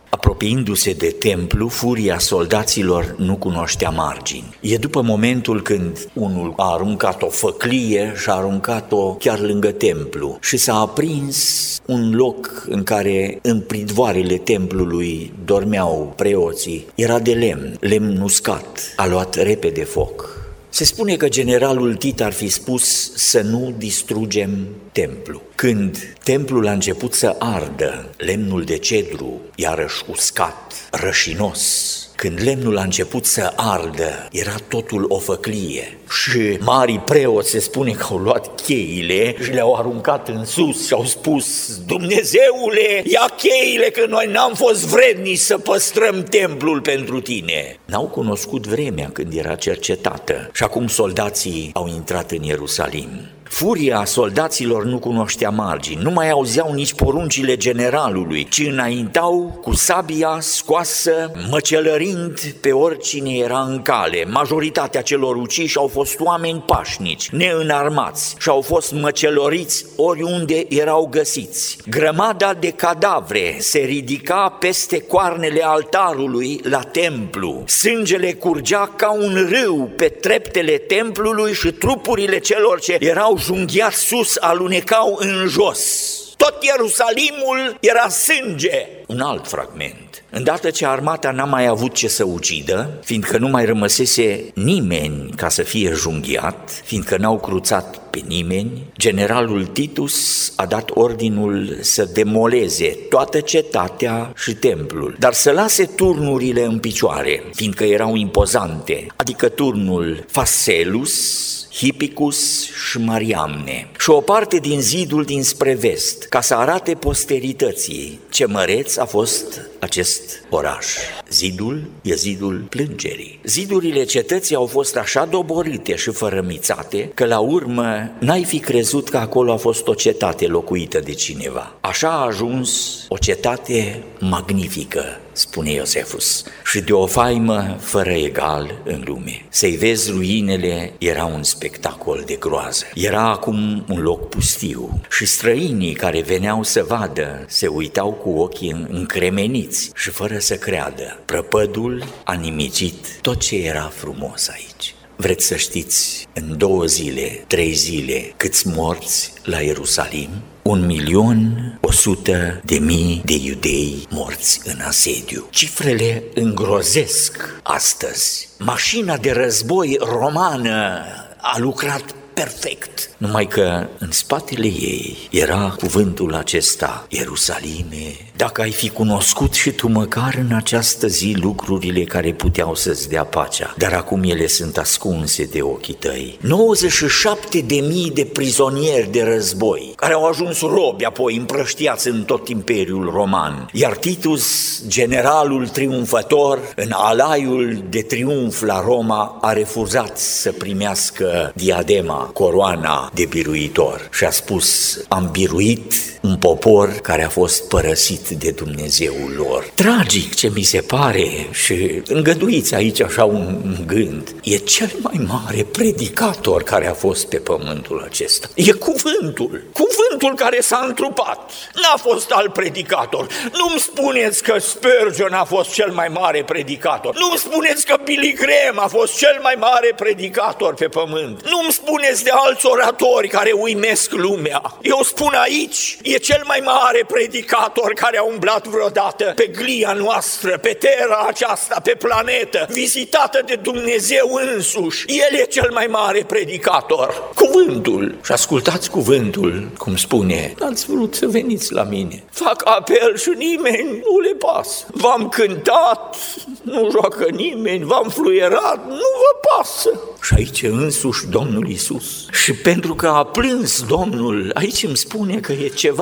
Apropiindu-se 0.10 0.93
de 0.93 1.15
templu, 1.19 1.67
furia 1.67 2.19
soldaților 2.19 3.15
nu 3.17 3.36
cunoștea 3.36 3.89
margini. 3.89 4.58
E 4.62 4.78
după 4.78 5.02
momentul 5.02 5.62
când 5.62 6.10
unul 6.13 6.54
a 6.58 6.74
aruncat 6.74 7.22
o 7.22 7.28
făclie 7.30 8.13
și 8.15 8.30
a 8.30 8.34
aruncat-o 8.34 9.13
chiar 9.13 9.39
lângă 9.39 9.72
templu 9.72 10.38
și 10.41 10.58
s-a 10.58 10.76
aprins 10.76 11.78
un 11.86 12.15
loc 12.15 12.65
în 12.69 12.84
care 12.84 13.39
în 13.41 13.62
pridvoarele 13.62 14.38
templului 14.38 15.34
dormeau 15.45 16.13
preoții. 16.15 16.86
Era 16.95 17.19
de 17.19 17.32
lemn, 17.32 17.78
lemn 17.80 18.22
uscat. 18.22 18.93
A 18.95 19.08
luat 19.08 19.36
repede 19.36 19.84
foc 19.84 20.38
se 20.70 20.84
spune 20.84 21.16
că 21.16 21.28
generalul 21.28 21.96
Tit 21.96 22.22
ar 22.22 22.32
fi 22.32 22.48
spus 22.48 23.14
să 23.16 23.42
nu 23.42 23.74
distrugem 23.78 24.68
templu. 24.92 25.42
Când 25.56 26.16
templul 26.24 26.68
a 26.68 26.72
început 26.72 27.14
să 27.14 27.36
ardă, 27.40 28.10
lemnul 28.18 28.64
de 28.64 28.78
cedru, 28.78 29.42
iarăși 29.56 30.04
uscat, 30.08 30.74
rășinos, 30.92 32.09
când 32.20 32.40
lemnul 32.44 32.78
a 32.78 32.84
început 32.84 33.26
să 33.26 33.54
ardă, 33.56 34.28
era 34.32 34.56
totul 34.68 35.06
o 35.08 35.18
făclie 35.18 35.98
și 36.10 36.58
marii 36.60 37.00
preoți 37.00 37.50
se 37.50 37.60
spune 37.60 37.92
că 37.92 38.06
au 38.10 38.18
luat 38.18 38.62
cheile 38.62 39.36
și 39.44 39.52
le-au 39.52 39.76
aruncat 39.76 40.28
în 40.28 40.46
sus 40.46 40.88
și 40.88 40.94
au 40.94 41.04
spus 41.06 41.78
Dumnezeule, 41.86 43.04
ia 43.06 43.30
cheile 43.38 43.90
că 43.90 44.06
noi 44.10 44.30
n-am 44.32 44.54
fost 44.54 44.86
vrednici 44.86 45.38
să 45.38 45.58
păstrăm 45.58 46.24
templul 46.24 46.82
pentru 46.82 47.22
tine. 47.22 47.80
N-au 47.86 48.08
cunoscut 48.08 48.68
vremea 48.68 49.10
când 49.14 49.34
era 49.34 49.56
cercetată 49.56 50.50
și 50.54 50.64
acum 50.64 50.88
soldații 50.88 51.70
au 51.74 51.88
intrat 51.88 52.32
în 52.32 52.44
Ierusalim. 52.44 53.10
Furia 53.50 54.06
soldaților 54.06 54.84
nu 54.84 55.00
cunoștea 55.00 55.50
margini, 55.50 56.02
nu 56.02 56.12
mai 56.12 56.30
auzeau 56.30 56.74
nici 56.74 56.94
poruncile 56.94 57.58
generalului, 57.58 58.48
ci 58.50 58.58
înaintau 58.58 59.60
cu 59.62 59.74
sabia 59.74 60.38
scoasă, 60.40 61.32
măcelărind 61.50 62.40
pe 62.62 62.72
oricine 62.72 63.34
era 63.34 63.60
în 63.60 63.82
cale. 63.82 64.26
Majoritatea 64.26 65.02
celor 65.02 65.36
uciși 65.36 65.78
au 65.78 65.88
fost 65.88 66.20
oameni 66.20 66.64
pașnici, 66.66 67.30
neînarmați 67.30 68.36
și 68.40 68.50
au 68.50 68.62
fost 68.62 68.92
măceloriți 68.92 69.86
oriunde 69.96 70.66
erau 70.70 71.08
găsiți. 71.12 71.78
Grămada 71.90 72.54
de 72.54 72.70
cadavre 72.70 73.56
se 73.60 73.80
ridica 73.80 74.58
peste 74.60 75.02
coarnele 75.02 75.62
altarului 75.66 76.60
la 76.64 76.82
templu. 76.82 77.64
Sângele 77.66 78.34
curgea 78.34 78.94
ca 78.96 79.12
un 79.12 79.50
râu 79.50 79.90
pe 79.96 80.08
treptele 80.08 80.78
templului 80.78 81.54
și 81.54 81.72
trupurile 81.72 82.40
celor 82.40 82.80
ce 82.80 82.98
erau 83.00 83.38
junghiat 83.39 83.93
sus, 83.93 84.38
alunecau 84.39 85.17
în 85.19 85.47
jos. 85.47 86.13
Tot 86.38 86.63
Ierusalimul 86.63 87.78
era 87.80 88.10
sânge. 88.10 88.88
Un 89.08 89.19
alt 89.19 89.47
fragment. 89.47 90.23
Îndată 90.30 90.69
ce 90.69 90.86
armata 90.86 91.32
n-a 91.32 91.45
mai 91.45 91.65
avut 91.65 91.93
ce 91.93 92.08
să 92.08 92.23
ucidă, 92.23 92.89
fiindcă 93.04 93.38
nu 93.38 93.47
mai 93.47 93.65
rămăsese 93.65 94.52
nimeni 94.54 95.30
ca 95.36 95.49
să 95.49 95.63
fie 95.63 95.91
junghiat, 95.93 96.82
fiindcă 96.84 97.17
n-au 97.17 97.39
cruțat 97.39 98.09
pe 98.12 98.22
nimeni, 98.28 98.91
generalul 98.98 99.65
Titus 99.65 100.52
a 100.56 100.65
dat 100.65 100.89
ordinul 100.93 101.78
să 101.82 102.10
demoleze 102.13 102.88
toată 103.10 103.39
cetatea 103.39 104.34
și 104.36 104.54
templul, 104.54 105.15
dar 105.19 105.34
să 105.34 105.52
lase 105.52 105.86
turnurile 105.86 106.63
în 106.63 106.80
picioare, 106.80 107.43
fiindcă 107.54 107.84
erau 107.84 108.15
impozante, 108.15 109.08
adică 109.15 109.50
turnul 109.50 110.26
Faselus, 110.28 111.48
Hipicus 111.80 112.69
și 112.89 112.98
Mariamne 112.98 113.88
și 114.00 114.10
o 114.10 114.22
parte 114.22 114.58
din 114.58 114.82
zidul 114.82 115.24
dinspre 115.24 115.74
vest, 115.74 116.24
ca 116.24 116.41
să 116.41 116.54
arate 116.56 116.93
posterității 116.93 118.19
ce 118.30 118.45
măreț 118.45 118.98
a 118.98 119.06
fost 119.06 119.62
acest 119.80 120.43
oraș. 120.50 120.86
Zidul 121.30 121.84
e 122.02 122.13
zidul 122.13 122.65
plângerii. 122.69 123.39
Zidurile 123.43 124.04
cetății 124.04 124.56
au 124.56 124.65
fost 124.65 124.95
așa 124.95 125.26
doborite 125.26 125.95
și 125.95 126.12
fărămițate 126.12 127.12
că 127.13 127.26
la 127.26 127.39
urmă 127.39 127.99
n-ai 128.20 128.44
fi 128.44 128.60
crezut 128.60 129.10
că 129.10 129.18
acolo 129.18 129.52
a 129.52 129.58
fost 129.58 129.88
o 129.88 129.94
cetate 129.94 130.48
locuită 130.48 131.00
de 131.00 131.12
cineva. 131.12 131.76
Așa 131.82 132.10
a 132.10 132.26
ajuns 132.26 133.00
o 133.08 133.18
cetate 133.18 134.04
magnifică, 134.20 135.04
spune 135.32 135.72
Iosefus, 135.72 136.44
și 136.66 136.82
de 136.82 136.94
o 136.94 137.06
faimă 137.06 137.78
fără 137.80 138.10
egal 138.10 138.82
în 138.84 139.04
lume. 139.06 139.46
Să-i 139.50 139.76
vezi 139.76 140.12
ruinele 140.12 140.94
era 140.98 141.26
un 141.26 141.44
spectacol 141.44 142.24
de 142.26 142.36
groază. 142.36 142.86
Era 142.94 143.32
acum 143.32 143.86
un 143.90 144.02
loc 144.02 144.30
pustiu 144.30 145.02
și 145.12 145.26
străinii 145.26 145.94
care 145.94 146.22
veneau 146.22 146.64
să 146.64 146.86
vadă 146.88 147.46
se 147.48 147.68
uitau 147.68 148.12
cu 148.12 148.30
ochii 148.30 148.86
încremeniți 148.90 149.92
și 149.96 150.10
fără 150.10 150.38
să 150.38 150.56
creadă. 150.56 151.20
Prăpădul 151.26 152.04
a 152.24 152.34
nimicit 152.34 153.22
tot 153.22 153.40
ce 153.40 153.56
era 153.56 153.92
frumos 153.94 154.50
aici. 154.50 154.94
Vreți 155.22 155.46
să 155.46 155.56
știți 155.56 156.28
în 156.34 156.58
două 156.58 156.86
zile, 156.86 157.44
trei 157.48 157.74
zile, 157.74 158.34
câți 158.38 158.68
morți 158.68 159.34
la 159.44 159.62
Ierusalim? 159.62 160.30
Un 160.62 160.86
milion 160.86 161.40
o 161.82 161.92
sută 161.92 162.62
de 162.66 162.78
mii 162.78 163.22
de 163.26 163.36
iudei 163.36 164.08
morți 164.10 164.62
în 164.64 164.80
asediu. 164.82 165.48
Cifrele 165.50 166.24
îngrozesc 166.34 167.60
astăzi. 167.64 168.50
Mașina 168.60 169.18
de 169.18 169.32
război 169.32 169.98
romană 170.00 171.06
a 171.38 171.58
lucrat 171.58 172.16
perfect. 172.34 173.09
Numai 173.20 173.48
că 173.48 173.88
în 173.98 174.12
spatele 174.12 174.66
ei 174.66 175.28
era 175.32 175.76
cuvântul 175.80 176.34
acesta, 176.34 177.06
Ierusalime, 177.10 178.18
dacă 178.36 178.62
ai 178.62 178.72
fi 178.72 178.90
cunoscut 178.90 179.54
și 179.54 179.72
tu 179.72 179.88
măcar 179.88 180.36
în 180.50 180.56
această 180.56 181.08
zi 181.08 181.36
lucrurile 181.42 182.04
care 182.04 182.34
puteau 182.34 182.76
să-ți 182.76 183.10
dea 183.10 183.24
pacea, 183.24 183.74
dar 183.78 183.94
acum 183.94 184.24
ele 184.24 184.48
sunt 184.48 184.78
ascunse 184.78 185.44
de 185.44 185.62
ochii 185.62 185.94
tăi. 185.94 186.38
97 186.42 187.60
de 187.60 187.76
mii 187.76 188.12
de 188.12 188.26
prizonieri 188.26 189.12
de 189.12 189.24
război, 189.24 189.94
care 189.96 190.14
au 190.14 190.26
ajuns 190.26 190.62
robi 190.62 191.04
apoi 191.04 191.36
împrăștiați 191.36 192.08
în 192.08 192.24
tot 192.24 192.48
Imperiul 192.48 193.10
Roman, 193.14 193.70
iar 193.74 193.98
Titus, 193.98 194.82
generalul 194.88 195.68
triumfător, 195.68 196.60
în 196.76 196.92
alaiul 196.92 197.84
de 197.90 198.02
triumf 198.02 198.62
la 198.62 198.82
Roma, 198.82 199.38
a 199.42 199.54
refuzat 199.54 200.18
să 200.18 200.52
primească 200.52 201.52
diadema, 201.56 202.30
coroana 202.34 203.09
de 203.13 203.26
biruitor 203.26 204.10
și 204.12 204.24
a 204.24 204.30
spus, 204.30 205.00
am 205.08 205.30
biruit 205.32 206.09
un 206.22 206.38
popor 206.38 206.90
care 206.90 207.24
a 207.24 207.30
fost 207.30 207.68
părăsit 207.68 208.28
de 208.30 208.52
Dumnezeul 208.52 209.34
lor. 209.38 209.72
Tragic 209.74 210.36
ce 210.36 210.52
mi 210.56 210.62
se 210.62 210.82
pare 210.82 211.48
și 211.52 212.02
îngăduiți 212.08 212.76
aici 212.76 213.02
așa 213.02 213.26
un 213.26 213.78
gând, 213.86 214.36
e 214.44 214.58
cel 214.58 214.92
mai 215.02 215.28
mare 215.28 215.64
predicator 215.72 216.64
care 216.64 216.88
a 216.88 216.94
fost 216.94 217.28
pe 217.28 217.38
pământul 217.38 218.08
acesta. 218.10 218.48
E 218.56 218.72
cuvântul, 218.72 219.64
cuvântul 219.74 220.36
care 220.36 220.62
s-a 220.62 220.84
întrupat. 220.88 221.52
N-a 221.76 221.98
fost 221.98 222.32
alt 222.32 222.54
predicator. 222.54 223.28
Nu-mi 223.54 223.80
spuneți 223.80 224.44
că 224.44 224.58
Spurgeon 224.60 225.34
a 225.34 225.44
fost 225.44 225.74
cel 225.74 225.92
mai 225.92 226.08
mare 226.08 226.44
predicator. 226.44 227.16
Nu-mi 227.16 227.38
spuneți 227.38 227.86
că 227.86 227.96
Billy 228.04 228.34
Graham 228.34 228.84
a 228.84 228.88
fost 228.88 229.18
cel 229.18 229.40
mai 229.42 229.56
mare 229.60 229.94
predicator 229.96 230.74
pe 230.74 230.88
pământ. 230.88 231.50
Nu-mi 231.50 231.72
spuneți 231.72 232.24
de 232.24 232.30
alți 232.34 232.66
oratori 232.66 233.28
care 233.28 233.52
uimesc 233.52 234.12
lumea. 234.12 234.78
Eu 234.82 235.00
spun 235.04 235.34
aici, 235.34 235.98
e 236.13 236.17
cel 236.17 236.43
mai 236.48 236.62
mare 236.65 237.04
predicator 237.08 237.93
care 237.93 238.17
a 238.17 238.24
umblat 238.24 238.67
vreodată 238.67 239.32
pe 239.36 239.48
glia 239.48 239.93
noastră, 239.93 240.58
pe 240.58 240.78
terra 240.80 241.26
aceasta, 241.28 241.80
pe 241.84 241.95
planetă, 242.00 242.65
vizitată 242.69 243.41
de 243.45 243.56
Dumnezeu 243.56 244.39
însuși. 244.54 245.06
El 245.08 245.39
e 245.39 245.43
cel 245.43 245.69
mai 245.74 245.88
mare 245.89 246.24
predicator. 246.28 247.32
Cuvântul. 247.36 248.15
Și 248.24 248.32
ascultați 248.32 248.89
cuvântul, 248.89 249.69
cum 249.78 249.95
spune, 249.95 250.54
ați 250.60 250.86
vrut 250.86 251.15
să 251.15 251.28
veniți 251.28 251.74
la 251.74 251.84
mine. 251.84 252.24
Fac 252.32 252.62
apel 252.65 253.17
și 253.17 253.32
nimeni 253.38 253.89
nu 253.89 254.19
le 254.19 254.34
pasă. 254.34 254.86
V-am 254.91 255.30
cântat, 255.30 256.15
nu 256.62 256.89
joacă 256.91 257.26
nimeni, 257.32 257.84
v-am 257.84 258.10
fluierat, 258.10 258.88
nu 258.88 259.10
vă 259.22 259.50
pasă. 259.50 259.89
Și 260.22 260.34
aici 260.38 260.63
însuși 260.63 261.28
Domnul 261.28 261.69
Isus. 261.69 262.26
Și 262.32 262.54
pentru 262.54 262.95
că 262.95 263.08
a 263.08 263.24
plâns 263.24 263.84
Domnul, 263.84 264.52
aici 264.54 264.84
îmi 264.84 264.98
spune 264.98 265.39
că 265.39 265.52
e 265.52 265.67
ceva 265.67 265.99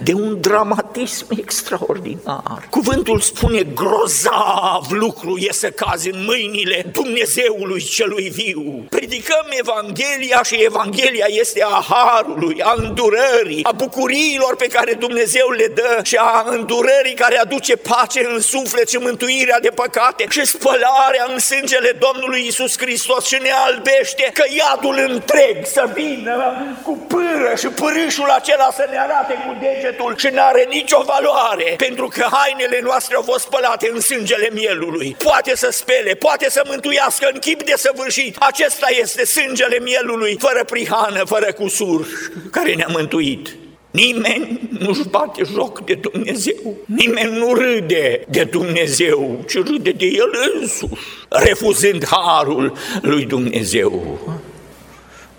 de 0.00 0.14
un 0.14 0.40
dramatism 0.40 1.26
extraordinar. 1.38 2.66
Cuvântul 2.70 3.20
spune 3.20 3.62
grozav 3.62 4.86
lucru 4.90 5.36
e 5.36 5.52
să 5.52 5.70
cazi 5.70 6.10
în 6.10 6.24
mâinile 6.24 6.84
Dumnezeului 6.92 7.82
celui 7.82 8.28
viu. 8.28 8.84
Predicăm 8.88 9.46
Evanghelia 9.50 10.42
și 10.42 10.54
Evanghelia 10.54 11.26
este 11.28 11.64
a 11.64 11.84
harului, 11.88 12.62
a 12.62 12.74
îndurării, 12.76 13.64
a 13.64 13.72
bucuriilor 13.72 14.56
pe 14.56 14.66
care 14.66 14.92
Dumnezeu 14.92 15.50
le 15.50 15.66
dă 15.74 16.00
și 16.02 16.16
a 16.16 16.44
îndurării 16.46 17.14
care 17.14 17.36
aduce 17.38 17.76
pace 17.76 18.28
în 18.34 18.40
suflet 18.40 18.88
și 18.88 18.96
mântuirea 18.96 19.60
de 19.60 19.70
păcate 19.74 20.26
și 20.28 20.44
spălarea 20.44 21.26
în 21.32 21.38
sângele 21.38 21.98
Domnului 21.98 22.46
Isus 22.46 22.78
Hristos 22.78 23.26
și 23.26 23.38
ne 23.42 23.50
albește 23.66 24.30
că 24.32 24.44
iadul 24.48 25.06
întreg 25.08 25.66
să 25.66 25.90
vină 25.94 26.36
cu 26.84 26.92
pâră 27.08 27.52
și 27.58 27.66
pârâșul 27.66 28.28
acela 28.28 28.70
să 28.72 28.86
ne 28.90 28.98
arate 28.98 29.34
cu 29.46 29.56
degetul 29.60 30.16
și 30.16 30.28
n-are 30.32 30.66
nicio 30.70 31.02
valoare 31.06 31.74
pentru 31.76 32.08
că 32.08 32.26
hainele 32.30 32.80
noastre 32.82 33.14
au 33.16 33.22
fost 33.22 33.44
spălate 33.44 33.90
în 33.92 34.00
sângele 34.00 34.50
mielului. 34.52 35.16
Poate 35.24 35.56
să 35.56 35.68
spele, 35.70 36.14
poate 36.14 36.50
să 36.50 36.62
mântuiască 36.68 37.28
în 37.32 37.38
chip 37.38 37.62
de 37.62 37.74
săvârșit. 37.76 38.36
Acesta 38.38 38.86
este 39.00 39.24
sângele 39.24 39.78
mielului, 39.78 40.36
fără 40.38 40.64
prihană, 40.64 41.24
fără 41.24 41.52
cusur, 41.52 42.06
care 42.50 42.74
ne-a 42.74 42.88
mântuit. 42.90 43.48
Nimeni 43.90 44.60
nu-și 44.78 45.08
bate 45.08 45.42
joc 45.52 45.84
de 45.84 45.94
Dumnezeu, 45.94 46.74
nimeni 46.84 47.36
nu 47.38 47.54
râde 47.54 48.24
de 48.28 48.44
Dumnezeu, 48.44 49.44
ci 49.48 49.54
râde 49.54 49.90
de 49.90 50.06
El 50.06 50.30
însuși, 50.60 50.92
refuzând 51.28 52.06
harul 52.06 52.72
lui 53.02 53.24
Dumnezeu. 53.24 54.18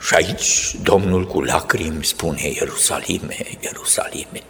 Și 0.02 0.14
aici 0.14 0.76
Domnul 0.84 1.28
cu 1.28 1.42
lacrimi 1.42 2.06
spune 2.06 2.42
Ierusalime, 2.42 3.38
Ierusalime, 3.60 4.44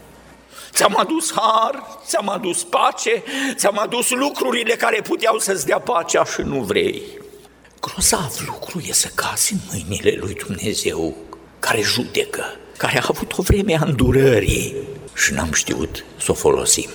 Ți-am 0.73 0.97
adus 0.97 1.31
har, 1.35 1.99
ți-am 2.05 2.29
adus 2.29 2.63
pace, 2.63 3.23
ți-am 3.55 3.79
adus 3.79 4.09
lucrurile 4.09 4.73
care 4.73 5.01
puteau 5.01 5.37
să-ți 5.37 5.65
dea 5.65 5.79
pacea 5.79 6.25
și 6.25 6.41
nu 6.41 6.61
vrei. 6.61 7.01
Grozav 7.79 8.33
lucru 8.45 8.81
e 8.87 8.93
să 8.93 9.09
cazi 9.15 9.53
în 9.53 9.59
mâinile 9.71 10.17
lui 10.19 10.33
Dumnezeu 10.33 11.15
care 11.59 11.81
judecă, 11.81 12.43
care 12.77 12.99
a 12.99 13.05
avut 13.07 13.37
o 13.37 13.41
vreme 13.41 13.77
a 13.77 13.85
îndurării 13.85 14.75
și 15.13 15.33
n-am 15.33 15.51
știut 15.51 16.05
să 16.17 16.31
o 16.31 16.33
folosim. 16.33 16.89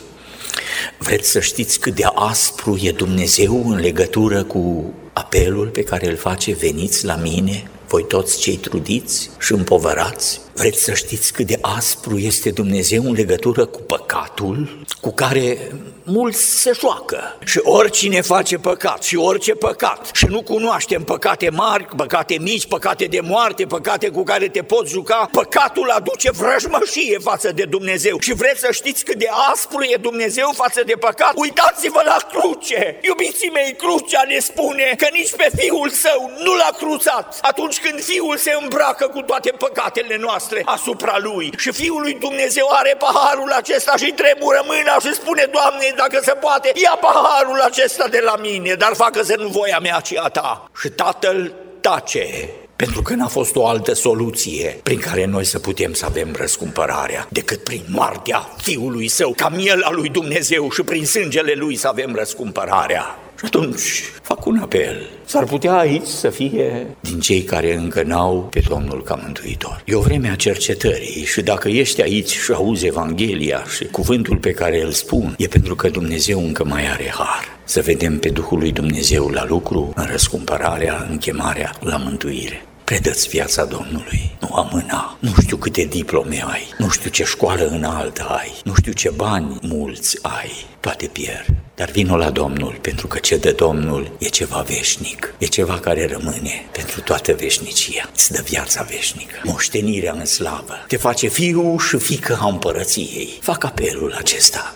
Vreți 0.99 1.31
să 1.31 1.41
știți 1.41 1.81
cât 1.81 1.95
de 1.95 2.05
aspru 2.15 2.79
e 2.83 2.91
Dumnezeu 2.91 3.71
în 3.71 3.81
legătură 3.81 4.45
cu 4.45 4.93
apelul 5.13 5.69
pe 5.69 5.83
care 5.83 6.11
îl 6.11 6.17
face 6.17 6.53
veniți 6.53 7.05
la 7.05 7.17
mine, 7.17 7.71
voi 7.89 8.05
toți 8.05 8.39
cei 8.39 8.57
trudiți 8.57 9.31
și 9.39 9.53
împovărați? 9.53 10.46
Vreți 10.57 10.83
să 10.85 10.95
știți 10.95 11.33
cât 11.33 11.47
de 11.47 11.59
aspru 11.61 12.19
este 12.19 12.51
Dumnezeu 12.51 13.03
în 13.05 13.13
legătură 13.13 13.67
cu 13.67 13.81
păcatul, 13.81 14.85
cu 15.01 15.13
care 15.13 15.59
mulți 16.05 16.61
se 16.61 16.71
joacă. 16.81 17.39
Și 17.45 17.61
oricine 17.63 18.21
face 18.21 18.57
păcat 18.57 19.03
și 19.03 19.17
orice 19.17 19.53
păcat 19.53 20.11
și 20.13 20.27
nu 20.27 20.43
cunoaștem 20.43 21.03
păcate 21.03 21.51
mari, 21.51 21.85
păcate 21.97 22.37
mici, 22.41 22.67
păcate 22.67 23.05
de 23.05 23.21
moarte, 23.21 23.65
păcate 23.65 24.09
cu 24.09 24.23
care 24.23 24.49
te 24.49 24.63
poți 24.63 24.91
juca, 24.91 25.29
păcatul 25.33 25.91
aduce 25.91 26.31
vrăjmășie 26.31 27.19
față 27.19 27.53
de 27.53 27.65
Dumnezeu. 27.65 28.21
Și 28.21 28.33
vreți 28.35 28.61
să 28.61 28.69
știți 28.71 29.05
cât 29.05 29.19
de 29.19 29.29
aspru 29.53 29.83
e 29.83 29.97
Dumnezeu 30.01 30.51
față 30.55 30.83
de 30.87 30.95
păcat? 31.01 31.33
Uitați-vă 31.35 32.03
la 32.05 32.17
cruce! 32.33 32.99
Iubiții 33.03 33.51
mei, 33.51 33.75
crucea 33.79 34.23
ne 34.29 34.39
spune 34.39 34.95
că 34.97 35.07
nici 35.13 35.33
pe 35.37 35.51
Fiul 35.57 35.89
Său 35.89 36.31
nu 36.45 36.55
l-a 36.55 36.71
cruțat 36.77 37.39
atunci 37.43 37.79
când 37.79 38.01
Fiul 38.01 38.37
se 38.37 38.53
îmbracă 38.61 39.07
cu 39.07 39.21
toate 39.21 39.51
păcatele 39.51 40.17
noastre 40.21 40.45
noastre 40.51 40.63
asupra 40.65 41.17
lui. 41.23 41.53
Și 41.57 41.73
Fiul 41.73 42.01
lui 42.01 42.17
Dumnezeu 42.21 42.67
are 42.71 42.97
paharul 42.99 43.51
acesta 43.51 43.97
și 43.97 44.15
tremură 44.17 44.63
mâna 44.65 44.97
și 45.01 45.15
spune, 45.15 45.49
Doamne, 45.53 45.95
dacă 45.97 46.21
se 46.23 46.33
poate, 46.33 46.73
ia 46.75 46.99
paharul 47.01 47.61
acesta 47.61 48.09
de 48.09 48.21
la 48.25 48.37
mine, 48.37 48.75
dar 48.75 48.93
facă 48.95 49.23
să 49.23 49.35
nu 49.39 49.49
voia 49.49 49.79
mea, 49.79 50.01
ci 50.01 50.17
a 50.17 50.29
ta. 50.29 50.71
Și 50.81 50.89
tatăl 50.89 51.55
tace 51.81 52.49
pentru 52.77 53.03
că 53.03 53.15
n-a 53.15 53.27
fost 53.27 53.57
o 53.57 53.67
altă 53.67 53.93
soluție 53.93 54.81
prin 54.83 54.99
care 54.99 55.25
noi 55.25 55.45
să 55.45 55.59
putem 55.59 55.93
să 55.93 56.05
avem 56.05 56.35
răscumpărarea 56.39 57.27
decât 57.31 57.65
prin 57.65 57.83
moartea 57.89 58.49
Fiului 58.57 59.09
Său, 59.09 59.33
ca 59.37 59.49
miel 59.49 59.83
al 59.83 59.95
lui 59.95 60.09
Dumnezeu 60.09 60.71
și 60.71 60.83
prin 60.83 61.07
sângele 61.07 61.53
Lui 61.53 61.77
să 61.77 61.89
avem 61.89 62.15
răscumpărarea. 62.15 63.26
Și 63.47 63.53
atunci 63.55 64.03
fac 64.23 64.47
un 64.47 64.59
apel. 64.59 65.09
S-ar 65.25 65.45
putea 65.45 65.77
aici 65.77 66.07
să 66.07 66.31
fie 66.31 66.87
din 67.01 67.21
cei 67.21 67.43
care 67.43 67.75
încă 67.75 68.03
n-au 68.03 68.49
pe 68.51 68.63
Domnul 68.69 69.03
ca 69.03 69.21
mântuitor. 69.23 69.83
E 69.85 69.95
o 69.95 70.01
vreme 70.01 70.31
a 70.31 70.35
cercetării 70.35 71.25
și 71.25 71.43
dacă 71.43 71.69
ești 71.69 72.03
aici 72.03 72.31
și 72.31 72.53
auzi 72.53 72.87
Evanghelia 72.87 73.65
și 73.77 73.85
cuvântul 73.85 74.37
pe 74.37 74.51
care 74.51 74.83
îl 74.83 74.91
spun, 74.91 75.35
e 75.39 75.47
pentru 75.47 75.75
că 75.75 75.89
Dumnezeu 75.89 76.45
încă 76.45 76.65
mai 76.65 76.91
are 76.91 77.13
har. 77.15 77.45
Să 77.65 77.81
vedem 77.81 78.19
pe 78.19 78.29
Duhul 78.29 78.59
lui 78.59 78.73
Dumnezeu 78.73 79.29
la 79.29 79.45
lucru, 79.45 79.93
în 79.95 80.07
răscumpărarea, 80.11 81.07
în 81.11 81.19
chemarea 81.19 81.75
la 81.81 81.97
mântuire. 81.97 82.63
Predă-ți 82.87 83.29
viața 83.29 83.65
Domnului, 83.65 84.37
nu 84.41 84.55
amâna. 84.55 85.17
Nu 85.21 85.33
știu 85.41 85.57
câte 85.57 85.83
diplome 85.83 86.45
ai, 86.47 86.75
nu 86.79 86.89
știu 86.89 87.11
ce 87.11 87.25
școală 87.25 87.67
înaltă 87.67 88.23
ai, 88.23 88.53
nu 88.65 88.75
știu 88.75 88.93
ce 88.93 89.11
bani 89.11 89.59
mulți 89.63 90.19
ai, 90.23 90.67
toate 90.81 91.07
pierd. 91.07 91.47
Dar 91.75 91.91
vino 91.91 92.17
la 92.17 92.31
Domnul, 92.31 92.79
pentru 92.81 93.07
că 93.07 93.19
ce 93.19 93.37
de 93.37 93.51
Domnul 93.53 94.17
e 94.19 94.27
ceva 94.27 94.65
veșnic, 94.69 95.35
e 95.39 95.47
ceva 95.47 95.79
care 95.79 96.07
rămâne 96.07 96.67
pentru 96.73 97.01
toată 97.01 97.35
veșnicia. 97.35 98.11
Îți 98.15 98.33
dă 98.33 98.43
viața 98.45 98.83
veșnică, 98.83 99.37
moștenirea 99.45 100.13
în 100.13 100.25
slavă, 100.25 100.85
te 100.87 100.97
face 100.97 101.29
fiu 101.29 101.79
și 101.79 101.99
fică 101.99 102.39
a 102.41 102.47
împărăției. 102.47 103.39
Fac 103.41 103.65
apelul 103.65 104.15
acesta. 104.19 104.75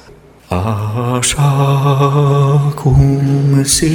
Așa 0.51 1.53
cum 2.75 3.21
se 3.63 3.91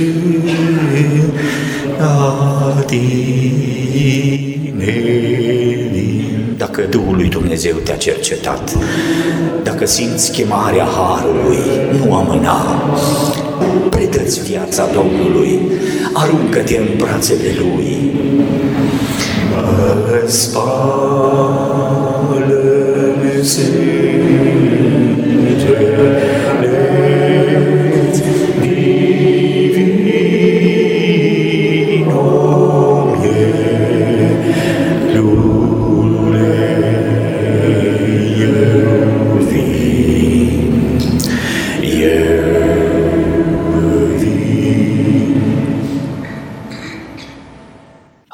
la 1.99 2.83
tine 2.85 3.03
Dacă 6.57 6.81
Duhul 6.89 7.15
lui 7.15 7.29
Dumnezeu 7.29 7.75
te-a 7.83 7.95
cercetat, 7.95 8.77
dacă 9.63 9.85
simți 9.85 10.31
chemarea 10.31 10.85
Harului, 10.85 11.57
nu 11.99 12.15
amâna, 12.15 12.57
predă-ți 13.89 14.43
viața 14.43 14.87
Domnului, 14.93 15.59
aruncă-te 16.13 16.77
în 16.77 16.87
brațele 16.97 17.55
Lui. 17.57 18.11
Mă 19.51 20.23
spală 20.27 21.45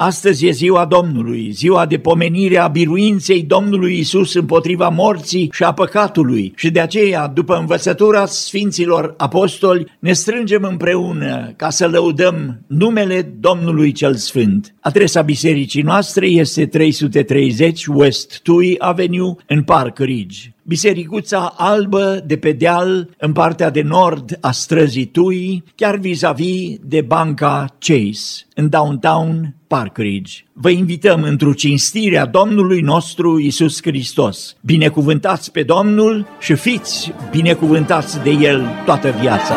Astăzi 0.04 0.46
e 0.46 0.50
ziua 0.50 0.84
Domnului, 0.84 1.50
ziua 1.50 1.86
de 1.86 1.98
pomenire 1.98 2.58
a 2.58 2.68
biruinței 2.68 3.42
Domnului 3.42 3.98
Isus 3.98 4.34
împotriva 4.34 4.88
morții 4.88 5.50
și 5.52 5.62
a 5.62 5.72
păcatului 5.72 6.52
și 6.56 6.70
de 6.70 6.80
aceea, 6.80 7.26
după 7.26 7.56
învățătura 7.56 8.26
Sfinților 8.26 9.14
Apostoli, 9.16 9.86
ne 9.98 10.12
strângem 10.12 10.62
împreună 10.62 11.52
ca 11.56 11.70
să 11.70 11.86
lăudăm 11.86 12.60
numele 12.66 13.22
Domnului 13.40 13.92
Cel 13.92 14.14
Sfânt. 14.14 14.74
Adresa 14.80 15.22
bisericii 15.22 15.82
noastre 15.82 16.26
este 16.26 16.66
330 16.66 17.86
West 17.86 18.40
Tui 18.42 18.74
Avenue 18.78 19.34
în 19.46 19.62
Park 19.62 19.98
Ridge. 19.98 20.52
Bisericuța 20.62 21.54
albă 21.56 22.22
de 22.26 22.36
pe 22.36 22.52
deal 22.52 23.08
în 23.18 23.32
partea 23.32 23.70
de 23.70 23.82
nord 23.82 24.38
a 24.40 24.50
străzii 24.50 25.06
Tui, 25.06 25.64
chiar 25.74 25.96
vis-a-vis 25.96 26.76
de 26.84 27.00
banca 27.00 27.76
Chase, 27.78 28.46
în 28.54 28.68
downtown 28.68 29.56
Park 29.72 29.96
Ridge. 29.96 30.32
Vă 30.52 30.70
invităm 30.70 31.22
într-o 31.22 31.52
cinstire 31.52 32.18
a 32.18 32.26
Domnului 32.26 32.80
nostru 32.80 33.38
Isus 33.38 33.82
Hristos. 33.82 34.56
Binecuvântați 34.60 35.52
pe 35.52 35.62
Domnul 35.62 36.26
și 36.40 36.54
fiți 36.54 37.12
binecuvântați 37.30 38.22
de 38.22 38.30
El 38.30 38.66
toată 38.84 39.10
viața. 39.20 39.54